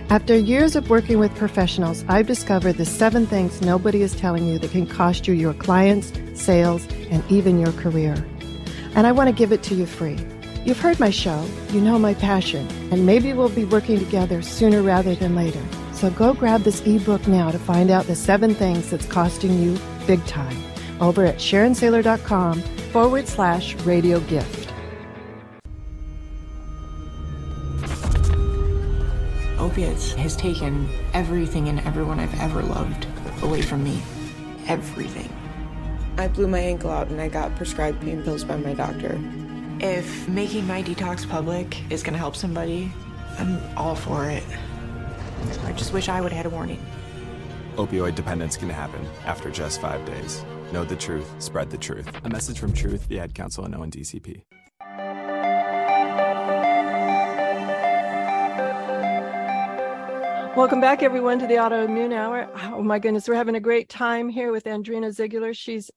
[0.10, 4.60] After years of working with professionals, I've discovered the seven things nobody is telling you
[4.60, 8.14] that can cost you your clients, sales, and even your career.
[8.94, 10.18] And I want to give it to you free.
[10.64, 14.84] You've heard my show, you know my passion, and maybe we'll be working together sooner
[14.84, 15.64] rather than later.
[15.94, 19.78] So go grab this ebook now to find out the seven things that's costing you
[20.06, 20.58] big time
[21.02, 24.65] over at SharonSaylor.com forward slash radio gift.
[29.76, 33.08] Opiates has taken everything and everyone I've ever loved
[33.44, 34.02] away from me.
[34.68, 35.30] Everything.
[36.18, 39.20] I blew my ankle out and I got prescribed pain pills by my doctor.
[39.82, 42.90] If making my detox public is going to help somebody,
[43.38, 44.46] I'm all for it.
[45.66, 46.80] I just wish I would have had a warning.
[47.76, 50.42] Opioid dependence can happen after just five days.
[50.72, 52.10] Know the truth, spread the truth.
[52.24, 54.42] A message from Truth, the Ad Council, and ONDCP.
[60.56, 62.50] Welcome back, everyone, to the Autoimmune Hour.
[62.72, 65.54] Oh my goodness, we're having a great time here with Andrena Zeigler.
[65.54, 65.92] She's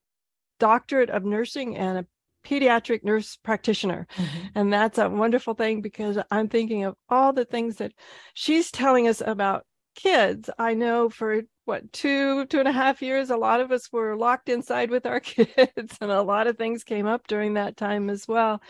[0.59, 2.05] doctorate of nursing and a
[2.45, 4.05] pediatric nurse practitioner.
[4.17, 4.47] Mm-hmm.
[4.55, 7.93] And that's a wonderful thing because I'm thinking of all the things that
[8.33, 10.49] she's telling us about kids.
[10.59, 14.17] I know for what, two, two and a half years, a lot of us were
[14.17, 18.09] locked inside with our kids, and a lot of things came up during that time
[18.09, 18.61] as well.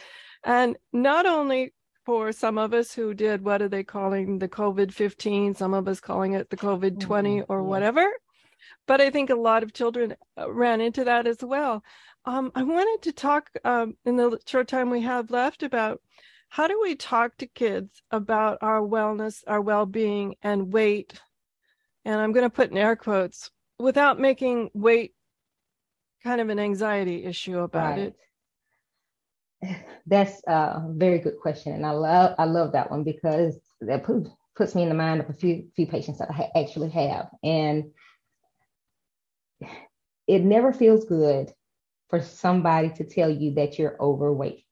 [0.44, 1.74] And not only
[2.10, 5.88] for some of us who did what are they calling the COVID 15, some of
[5.88, 7.54] us calling it the COVID 20 mm-hmm.
[7.54, 8.10] or whatever.
[8.88, 11.84] But I think a lot of children uh, ran into that as well.
[12.26, 16.02] Um, I wanted to talk um, in the short time we have left about
[16.48, 21.14] how do we talk to kids about our wellness, our well being, and weight?
[22.06, 25.14] And I'm going to put in air quotes without making weight
[26.24, 28.00] kind of an anxiety issue about right.
[28.00, 28.16] it.
[30.08, 34.04] That's a very good question, and I love I love that one because that
[34.56, 37.92] puts me in the mind of a few few patients that I actually have, and
[40.28, 41.54] it never feels good
[42.10, 44.64] for somebody to tell you that you're overweight.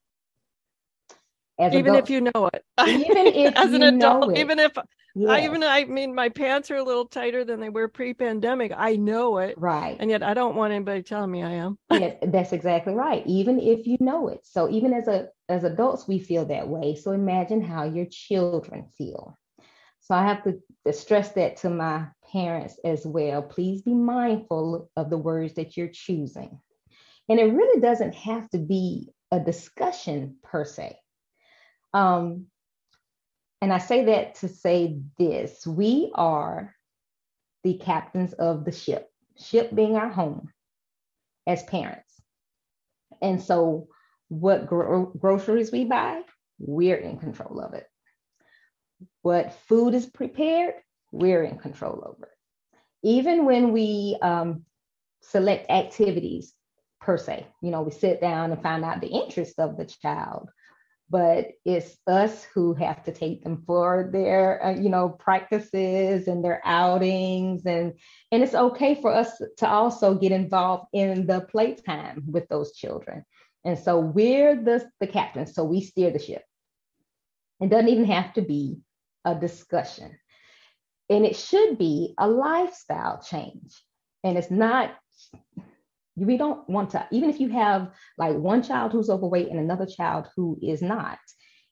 [1.59, 4.77] As even adults, if you know it, even if as an adult, even if
[5.26, 8.72] I even I mean my pants are a little tighter than they were pre-pandemic.
[8.76, 9.57] I know it.
[9.57, 9.97] Right.
[9.99, 11.78] And yet I don't want anybody telling me I am.
[11.91, 13.24] yeah, that's exactly right.
[13.26, 14.41] Even if you know it.
[14.43, 16.95] So even as a as adults we feel that way.
[16.95, 19.38] So imagine how your children feel.
[20.01, 23.41] So I have to, to stress that to my parents as well.
[23.41, 26.59] Please be mindful of the words that you're choosing.
[27.28, 30.97] And it really doesn't have to be a discussion per se.
[31.93, 32.45] Um,
[33.62, 36.76] and I say that to say this we are
[37.64, 40.49] the captains of the ship, ship being our home
[41.45, 42.22] as parents.
[43.22, 43.88] And so,
[44.30, 46.22] what gro- groceries we buy,
[46.60, 47.86] we're in control of it.
[49.22, 50.76] What food is prepared,
[51.12, 52.30] we're in control over.
[53.03, 54.66] Even when we um,
[55.22, 56.53] select activities
[56.99, 60.49] per se, you know, we sit down and find out the interest of the child
[61.10, 66.43] but it's us who have to take them for their uh, you know practices and
[66.43, 67.66] their outings.
[67.66, 67.93] And
[68.32, 73.24] and it's okay for us to also get involved in the playtime with those children.
[73.64, 76.43] And so we're the the captains so we steer the ship.
[77.62, 78.78] It doesn't even have to be
[79.26, 80.18] a discussion.
[81.10, 83.82] And it should be a lifestyle change.
[84.24, 84.93] And it's not
[86.26, 89.86] we don't want to even if you have like one child who's overweight and another
[89.86, 91.20] child who is not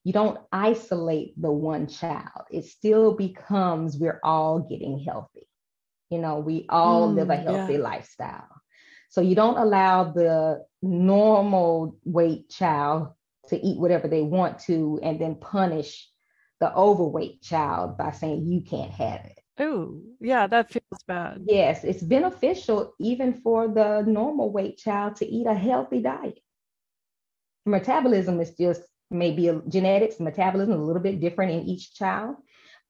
[0.05, 2.45] you don't isolate the one child.
[2.51, 5.47] It still becomes we're all getting healthy.
[6.11, 7.79] You know we all mm, live a healthy yeah.
[7.79, 8.47] lifestyle.
[9.09, 13.13] So you don't allow the normal weight child
[13.49, 16.07] to eat whatever they want to and then punish
[16.59, 21.43] the overweight child by saying you can't have it Oh, yeah, that feels bad.
[21.47, 26.39] Yes, it's beneficial even for the normal weight child to eat a healthy diet.
[27.65, 32.35] Metabolism is just maybe a, genetics, metabolism a little bit different in each child.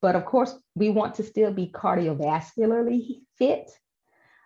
[0.02, 3.70] But of course, we want to still be cardiovascularly fit,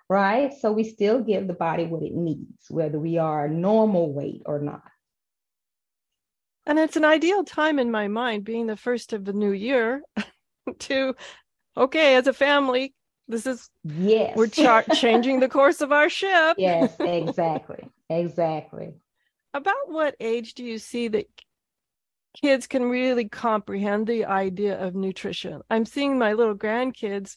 [0.09, 0.53] right?
[0.53, 4.59] So we still give the body what it needs, whether we are normal weight or
[4.59, 4.83] not.
[6.65, 10.03] And it's an ideal time in my mind, being the first of the new year,
[10.79, 11.15] to
[11.77, 12.93] okay, as a family,
[13.27, 16.55] this is yes, we're char- changing the course of our ship.
[16.57, 18.93] Yes, exactly, exactly.
[19.53, 21.27] About what age do you see that
[22.41, 25.61] kids can really comprehend the idea of nutrition?
[25.69, 27.35] I'm seeing my little grandkids,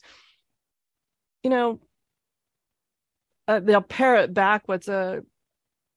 [1.42, 1.80] you know,
[3.48, 5.22] uh, they'll parrot back what's a,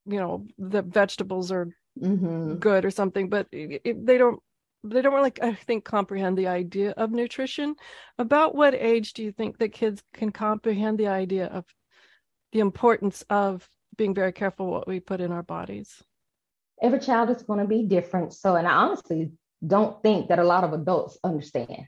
[0.06, 1.70] you know, the vegetables are
[2.00, 2.56] mm-hmm.
[2.56, 4.42] good or something, but it, they don't
[4.90, 7.76] they don't really i think comprehend the idea of nutrition.
[8.18, 11.66] About what age do you think that kids can comprehend the idea of
[12.52, 13.68] the importance of
[13.98, 16.04] being very careful what we put in our bodies?
[16.82, 18.34] Every child is going to be different.
[18.34, 19.32] So and i honestly
[19.66, 21.88] don't think that a lot of adults understand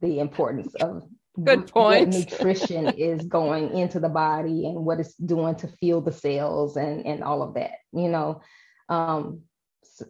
[0.00, 1.02] the importance of
[1.44, 2.08] good point.
[2.08, 6.76] what nutrition is going into the body and what it's doing to fuel the cells
[6.76, 8.42] and and all of that you know?
[8.88, 9.40] Um
[9.82, 10.04] so,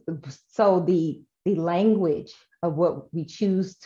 [0.51, 3.77] so the the language of what we choose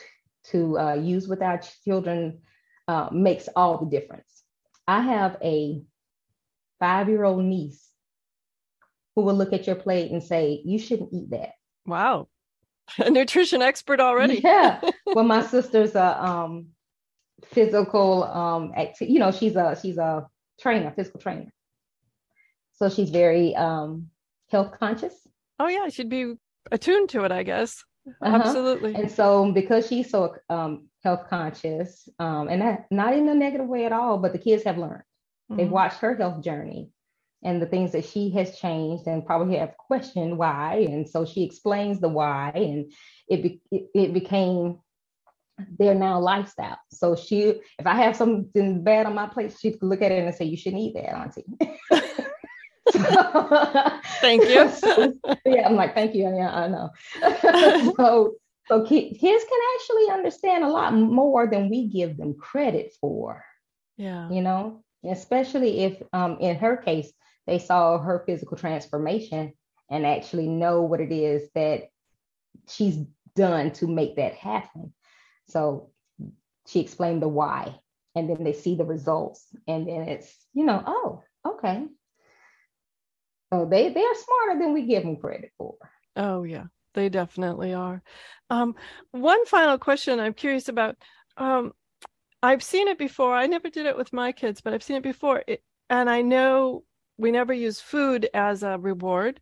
[0.44, 2.40] to uh, use with our children
[2.88, 4.42] uh, makes all the difference.
[4.88, 5.82] I have a
[6.80, 7.86] five year old niece
[9.14, 11.50] who will look at your plate and say, You shouldn't eat that.
[11.86, 12.28] Wow.
[12.98, 14.40] A nutrition expert already.
[14.42, 14.80] yeah.
[15.06, 16.68] well, my sister's a um,
[17.44, 20.26] physical um, acti- you know, she's a she's a
[20.60, 21.52] trainer, physical trainer.
[22.72, 24.08] So she's very um,
[24.48, 25.14] health conscious.
[25.60, 26.34] Oh yeah, she'd be
[26.70, 27.84] attuned to it, I guess.
[28.22, 28.36] Uh-huh.
[28.36, 28.94] Absolutely.
[28.94, 33.66] And so because she's so um, health conscious, um, and that, not in a negative
[33.66, 35.02] way at all, but the kids have learned.
[35.50, 35.56] Mm-hmm.
[35.56, 36.90] They've watched her health journey
[37.42, 40.86] and the things that she has changed and probably have questioned why.
[40.90, 42.92] And so she explains the why and
[43.28, 44.78] it, be, it, it became
[45.78, 46.78] their now lifestyle.
[46.90, 50.24] So she, if I have something bad on my plate, she could look at it
[50.24, 51.44] and say, you shouldn't eat that, auntie.
[54.20, 54.70] thank you.
[54.70, 55.14] so,
[55.44, 56.24] yeah, I'm like, thank you.
[56.24, 56.90] Yeah, I know.
[57.96, 58.34] so,
[58.68, 63.44] so kids can actually understand a lot more than we give them credit for.
[63.96, 64.30] Yeah.
[64.30, 67.12] You know, especially if, um, in her case,
[67.46, 69.54] they saw her physical transformation
[69.90, 71.88] and actually know what it is that
[72.68, 72.98] she's
[73.34, 74.92] done to make that happen.
[75.48, 75.90] So
[76.66, 77.74] she explained the why,
[78.14, 81.86] and then they see the results, and then it's, you know, oh, okay,
[83.52, 85.76] Oh, they they are smarter than we give them credit for.
[86.16, 88.02] Oh yeah, they definitely are.
[88.48, 88.74] Um,
[89.10, 90.96] one final question I'm curious about.
[91.36, 91.72] Um,
[92.42, 93.34] I've seen it before.
[93.34, 95.42] I never did it with my kids, but I've seen it before.
[95.46, 96.84] It, and I know
[97.18, 99.40] we never use food as a reward,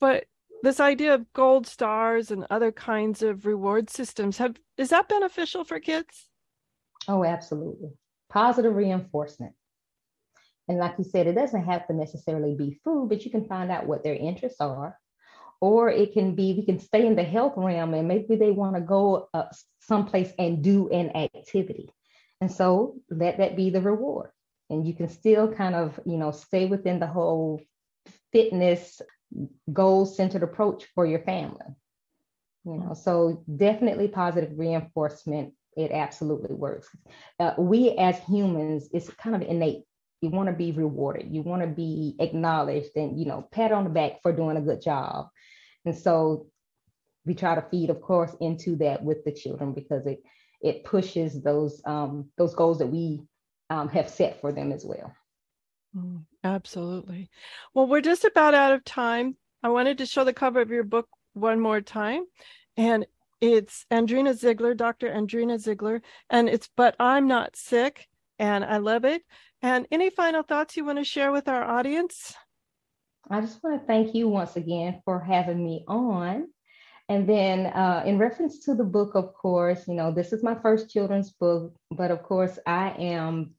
[0.00, 0.26] but
[0.62, 5.64] this idea of gold stars and other kinds of reward systems have is that beneficial
[5.64, 6.28] for kids?
[7.08, 7.90] Oh, absolutely.
[8.28, 9.54] Positive reinforcement.
[10.68, 13.70] And like you said, it doesn't have to necessarily be food, but you can find
[13.70, 14.98] out what their interests are.
[15.60, 18.74] Or it can be, we can stay in the health realm and maybe they want
[18.74, 19.44] to go uh,
[19.80, 21.90] someplace and do an activity.
[22.40, 24.30] And so let that be the reward.
[24.68, 27.62] And you can still kind of, you know, stay within the whole
[28.32, 29.00] fitness
[29.72, 31.66] goal centered approach for your family.
[32.64, 35.54] You know, so definitely positive reinforcement.
[35.76, 36.88] It absolutely works.
[37.38, 39.84] Uh, we as humans, it's kind of innate
[40.26, 43.84] you want to be rewarded you want to be acknowledged and you know pat on
[43.84, 45.28] the back for doing a good job.
[45.84, 46.48] And so
[47.24, 50.20] we try to feed of course into that with the children because it
[50.60, 53.22] it pushes those um, those goals that we
[53.70, 55.14] um, have set for them as well.
[55.96, 57.30] Mm, absolutely.
[57.72, 59.36] Well we're just about out of time.
[59.62, 62.24] I wanted to show the cover of your book one more time
[62.76, 63.06] and
[63.42, 66.00] it's andrena zeigler dr andrena zeigler
[66.30, 68.08] and it's but i'm not sick
[68.38, 69.22] and i love it
[69.66, 72.34] and any final thoughts you want to share with our audience?
[73.28, 76.46] I just want to thank you once again for having me on.
[77.08, 80.54] And then, uh, in reference to the book, of course, you know, this is my
[80.54, 83.54] first children's book, but of course, I am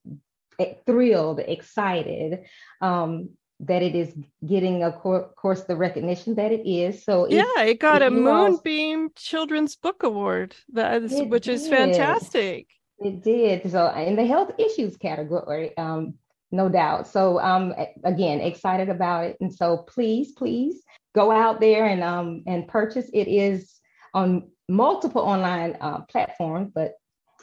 [0.85, 2.45] thrilled, excited
[2.81, 3.29] um,
[3.61, 4.13] that it is
[4.45, 7.03] getting, of course, the recognition that it is.
[7.03, 9.09] So, if, yeah, it got a Moonbeam all...
[9.15, 12.67] Children's Book Award, that is, which is fantastic.
[12.99, 13.69] It did.
[13.71, 16.15] So in the health issues category, um,
[16.51, 17.07] no doubt.
[17.07, 17.73] So um,
[18.03, 19.37] again, excited about it.
[19.41, 20.81] And so please, please
[21.13, 23.09] go out there and um, and purchase.
[23.13, 23.79] It is
[24.13, 26.93] on multiple online uh, platforms, but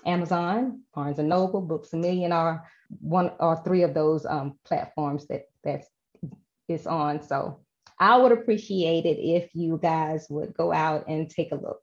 [0.06, 2.64] Amazon, Barnes and Noble, Books a Million are
[3.00, 5.86] one or three of those um, platforms that that's
[6.68, 7.22] is on.
[7.22, 7.60] So
[7.98, 11.80] I would appreciate it if you guys would go out and take a look.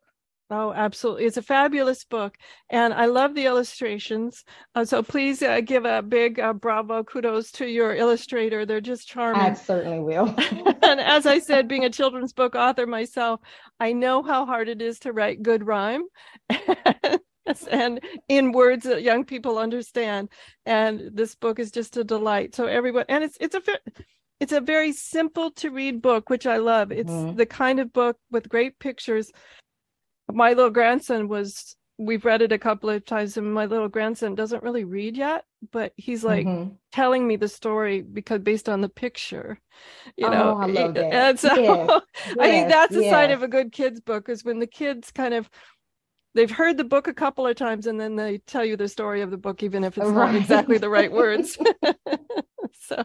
[0.53, 1.23] Oh, absolutely.
[1.23, 2.35] It's a fabulous book.
[2.69, 4.43] And I love the illustrations.
[4.75, 8.65] Uh, so please uh, give a big uh, bravo, kudos to your illustrator.
[8.65, 9.41] They're just charming.
[9.41, 10.35] I certainly will.
[10.83, 13.39] and as I said, being a children's book author myself,
[13.79, 16.03] I know how hard it is to write good rhyme.
[17.71, 20.29] and in words that young people understand
[20.65, 23.61] and this book is just a delight so everyone and it's it's a
[24.39, 27.35] it's a very simple to read book which i love it's mm-hmm.
[27.35, 29.31] the kind of book with great pictures
[30.31, 34.33] my little grandson was we've read it a couple of times and my little grandson
[34.33, 36.73] doesn't really read yet but he's like mm-hmm.
[36.91, 39.59] telling me the story because based on the picture
[40.17, 41.13] you know oh, I love that.
[41.13, 42.01] and so yes.
[42.39, 43.11] i think that's a yes.
[43.11, 45.49] sign of a good kids book is when the kids kind of
[46.33, 49.21] they've heard the book a couple of times and then they tell you the story
[49.21, 50.31] of the book even if it's right.
[50.31, 51.57] not exactly the right words
[52.79, 53.03] so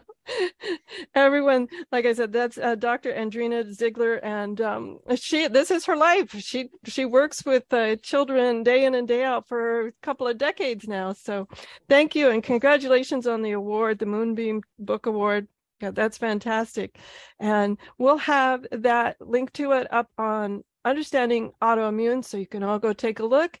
[1.15, 5.95] everyone like i said that's uh, dr andrena zeigler and um, she this is her
[5.95, 10.27] life she she works with uh, children day in and day out for a couple
[10.27, 11.47] of decades now so
[11.89, 15.47] thank you and congratulations on the award the moonbeam book award
[15.81, 16.97] yeah, that's fantastic.
[17.39, 22.79] And we'll have that link to it up on understanding autoimmune so you can all
[22.79, 23.59] go take a look.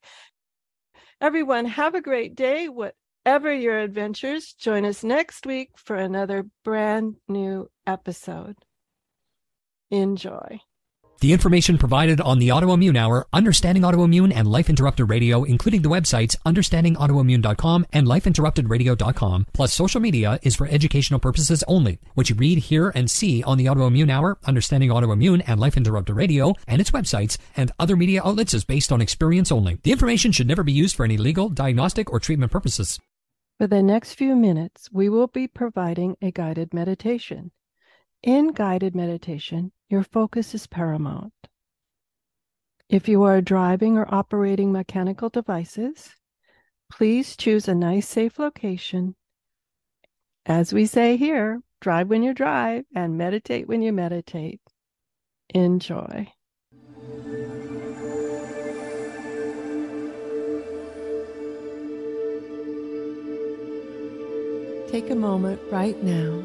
[1.21, 2.69] Everyone, have a great day.
[2.69, 2.95] What
[3.27, 8.55] whatever your adventures, join us next week for another brand new episode.
[9.91, 10.61] Enjoy.
[11.19, 15.89] The information provided on the Autoimmune Hour, Understanding Autoimmune, and Life Interrupted Radio, including the
[15.89, 21.99] websites understandingautoimmune.com and lifeinterruptedradio.com, plus social media, is for educational purposes only.
[22.13, 26.15] What you read, hear, and see on the Autoimmune Hour, Understanding Autoimmune, and Life Interrupted
[26.15, 29.79] Radio, and its websites, and other media outlets is based on experience only.
[29.83, 32.99] The information should never be used for any legal, diagnostic, or treatment purposes.
[33.57, 37.51] For the next few minutes, we will be providing a guided meditation.
[38.21, 41.33] In guided meditation, your focus is paramount.
[42.87, 46.15] If you are driving or operating mechanical devices,
[46.91, 49.15] please choose a nice, safe location.
[50.45, 54.61] As we say here, drive when you drive and meditate when you meditate.
[55.49, 56.31] Enjoy.
[64.87, 66.43] Take a moment right now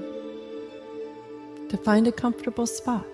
[1.68, 3.06] to find a comfortable spot.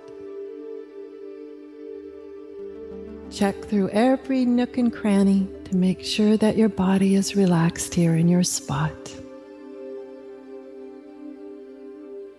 [3.30, 8.14] Check through every nook and cranny to make sure that your body is relaxed here
[8.14, 9.14] in your spot.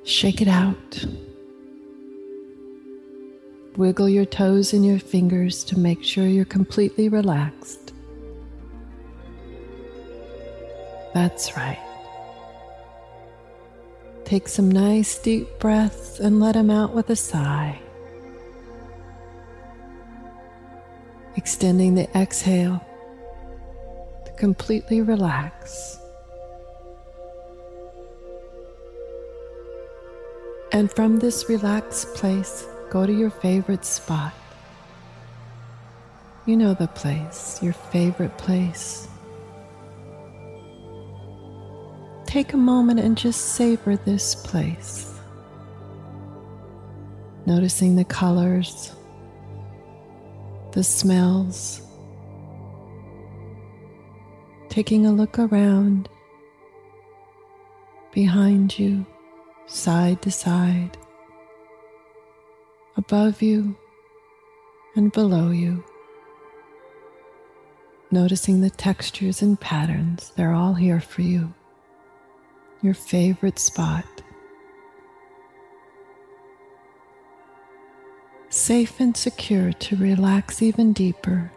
[0.03, 1.05] Shake it out.
[3.77, 7.93] Wiggle your toes and your fingers to make sure you're completely relaxed.
[11.13, 11.88] That's right.
[14.29, 17.79] Take some nice deep breaths and let them out with a sigh.
[21.35, 22.79] Extending the exhale
[24.25, 25.97] to completely relax.
[30.73, 34.35] And from this relaxed place, go to your favorite spot.
[36.45, 39.07] You know the place, your favorite place.
[42.29, 45.19] Take a moment and just savor this place.
[47.47, 48.93] Noticing the colors,
[50.73, 51.81] the smells,
[54.69, 56.07] taking a look around
[58.11, 59.07] behind you,
[59.65, 60.99] side to side,
[62.95, 63.75] above you
[64.95, 65.83] and below you.
[68.11, 71.55] Noticing the textures and patterns, they're all here for you.
[72.81, 74.05] Your favorite spot.
[78.49, 81.51] Safe and secure to relax even deeper.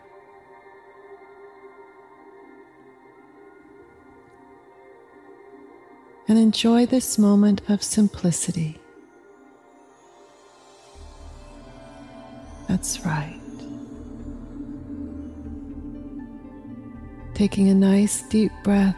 [6.28, 8.78] And enjoy this moment of simplicity.
[12.68, 13.38] That's right.
[17.34, 18.96] Taking a nice deep breath.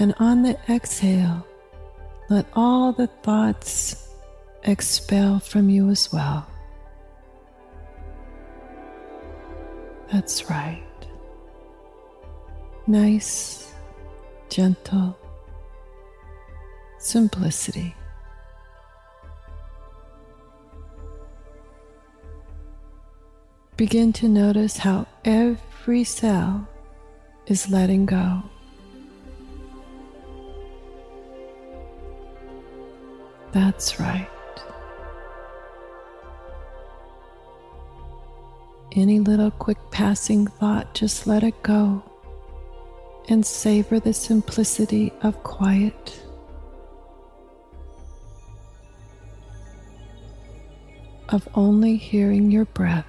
[0.00, 1.46] And on the exhale,
[2.30, 4.08] let all the thoughts
[4.64, 6.46] expel from you as well.
[10.10, 10.82] That's right.
[12.86, 13.74] Nice,
[14.48, 15.18] gentle
[16.98, 17.94] simplicity.
[23.76, 26.66] Begin to notice how every cell
[27.46, 28.49] is letting go.
[33.52, 34.28] That's right.
[38.92, 42.02] Any little quick passing thought, just let it go
[43.28, 46.20] and savor the simplicity of quiet.
[51.28, 53.06] Of only hearing your breath.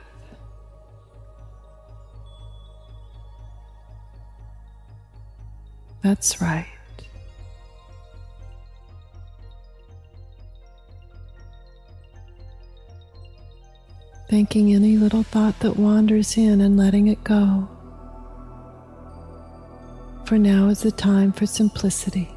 [6.04, 6.68] That's right.
[14.32, 17.68] Thanking any little thought that wanders in and letting it go.
[20.24, 22.34] For now is the time for simplicity,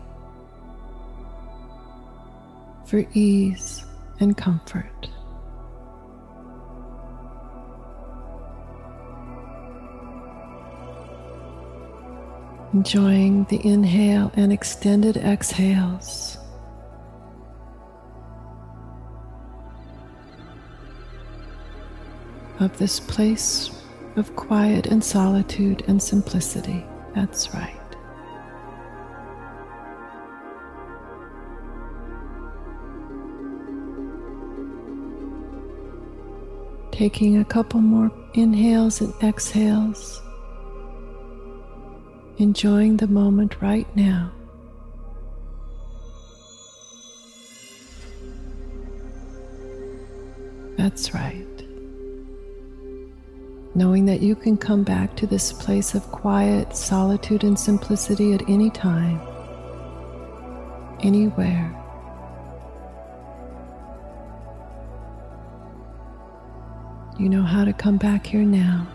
[2.85, 3.85] for ease
[4.19, 4.91] and comfort.
[12.73, 16.39] enjoying the inhale and extended exhales.
[22.61, 23.71] Of this place
[24.17, 26.85] of quiet and solitude and simplicity.
[27.15, 27.81] That's right.
[36.93, 40.23] Taking a couple more inhales and exhales
[42.39, 44.33] enjoying the moment right now.
[50.77, 51.54] That's right.
[53.75, 58.49] Knowing that you can come back to this place of quiet, solitude, and simplicity at
[58.49, 59.21] any time,
[61.01, 61.75] anywhere.
[67.19, 68.89] You know how to come back here now.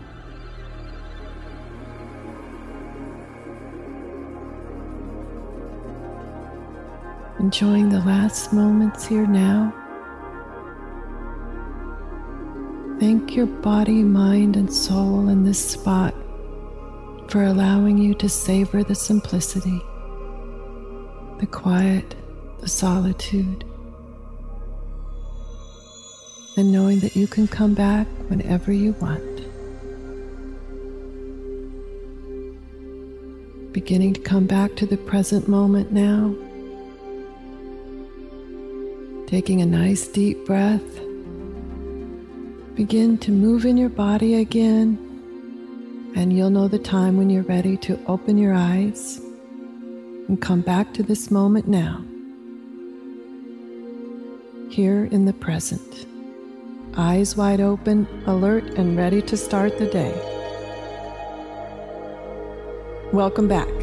[7.40, 9.79] enjoying the last moments here now.
[13.00, 16.12] Thank your body, mind, and soul in this spot
[17.30, 19.80] for allowing you to savor the simplicity,
[21.38, 22.14] the quiet,
[22.60, 23.64] the solitude,
[26.58, 29.22] and knowing that you can come back whenever you want.
[33.72, 36.34] Beginning to come back to the present moment now.
[39.26, 41.09] Taking a nice deep breath.
[42.80, 44.96] Begin to move in your body again,
[46.16, 49.20] and you'll know the time when you're ready to open your eyes
[50.28, 52.02] and come back to this moment now,
[54.70, 56.06] here in the present.
[56.96, 60.14] Eyes wide open, alert, and ready to start the day.
[63.12, 63.79] Welcome back.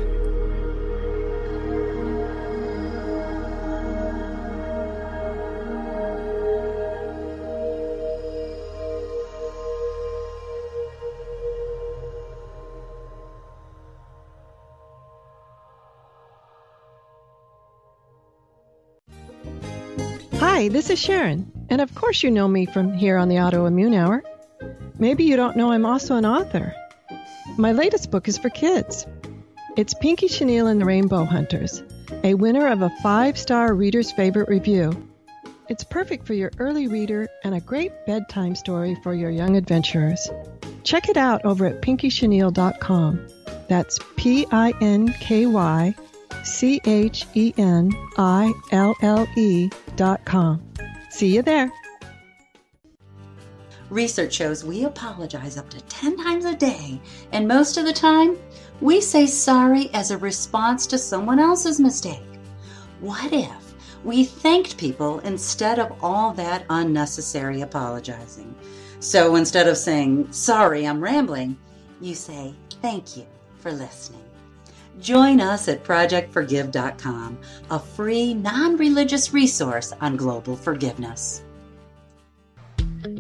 [20.68, 23.96] Hi, this is Sharon, and of course you know me from here on the Autoimmune
[23.96, 24.22] Hour.
[25.00, 26.76] Maybe you don't know I'm also an author.
[27.58, 29.08] My latest book is for kids.
[29.78, 31.84] It's Pinky Chenille and the Rainbow Hunters,
[32.26, 35.08] a winner of a five star reader's favorite review.
[35.70, 40.30] It's perfect for your early reader and a great bedtime story for your young adventurers.
[40.84, 43.28] Check it out over at pinkychenille.com.
[43.70, 45.96] That's P I N K Y
[46.48, 50.64] C H E N I L L E dot com.
[51.10, 51.72] See you there.
[53.90, 57.00] Research shows we apologize up to 10 times a day,
[57.32, 58.38] and most of the time,
[58.82, 62.24] we say sorry as a response to someone else's mistake.
[63.00, 68.54] What if we thanked people instead of all that unnecessary apologizing?
[69.00, 71.58] So instead of saying, sorry, I'm rambling,
[72.02, 73.26] you say, thank you
[73.60, 74.27] for listening.
[75.00, 77.38] Join us at ProjectForgive.com,
[77.70, 81.44] a free, non religious resource on global forgiveness.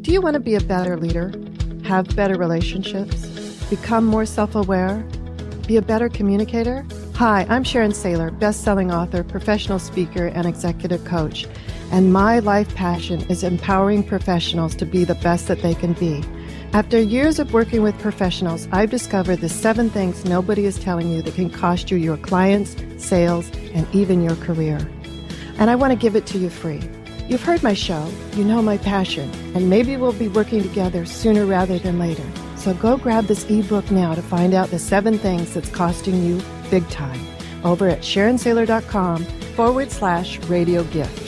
[0.02, 1.32] Do you want to be a better leader?
[1.84, 3.28] Have better relationships?
[3.70, 5.06] Become more self aware?
[5.68, 6.86] Be a better communicator?
[7.16, 11.46] Hi, I'm Sharon Saylor, best selling author, professional speaker, and executive coach.
[11.92, 16.24] And my life passion is empowering professionals to be the best that they can be.
[16.74, 21.22] After years of working with professionals, I've discovered the seven things nobody is telling you
[21.22, 24.78] that can cost you your clients, sales, and even your career.
[25.58, 26.82] And I want to give it to you free.
[27.28, 31.46] You've heard my show, you know my passion, and maybe we'll be working together sooner
[31.46, 32.24] rather than later.
[32.58, 36.42] So go grab this ebook now to find out the seven things that's costing you
[36.70, 37.20] big time
[37.64, 39.24] over at SharonSaylor.com
[39.56, 41.27] forward slash radio gift.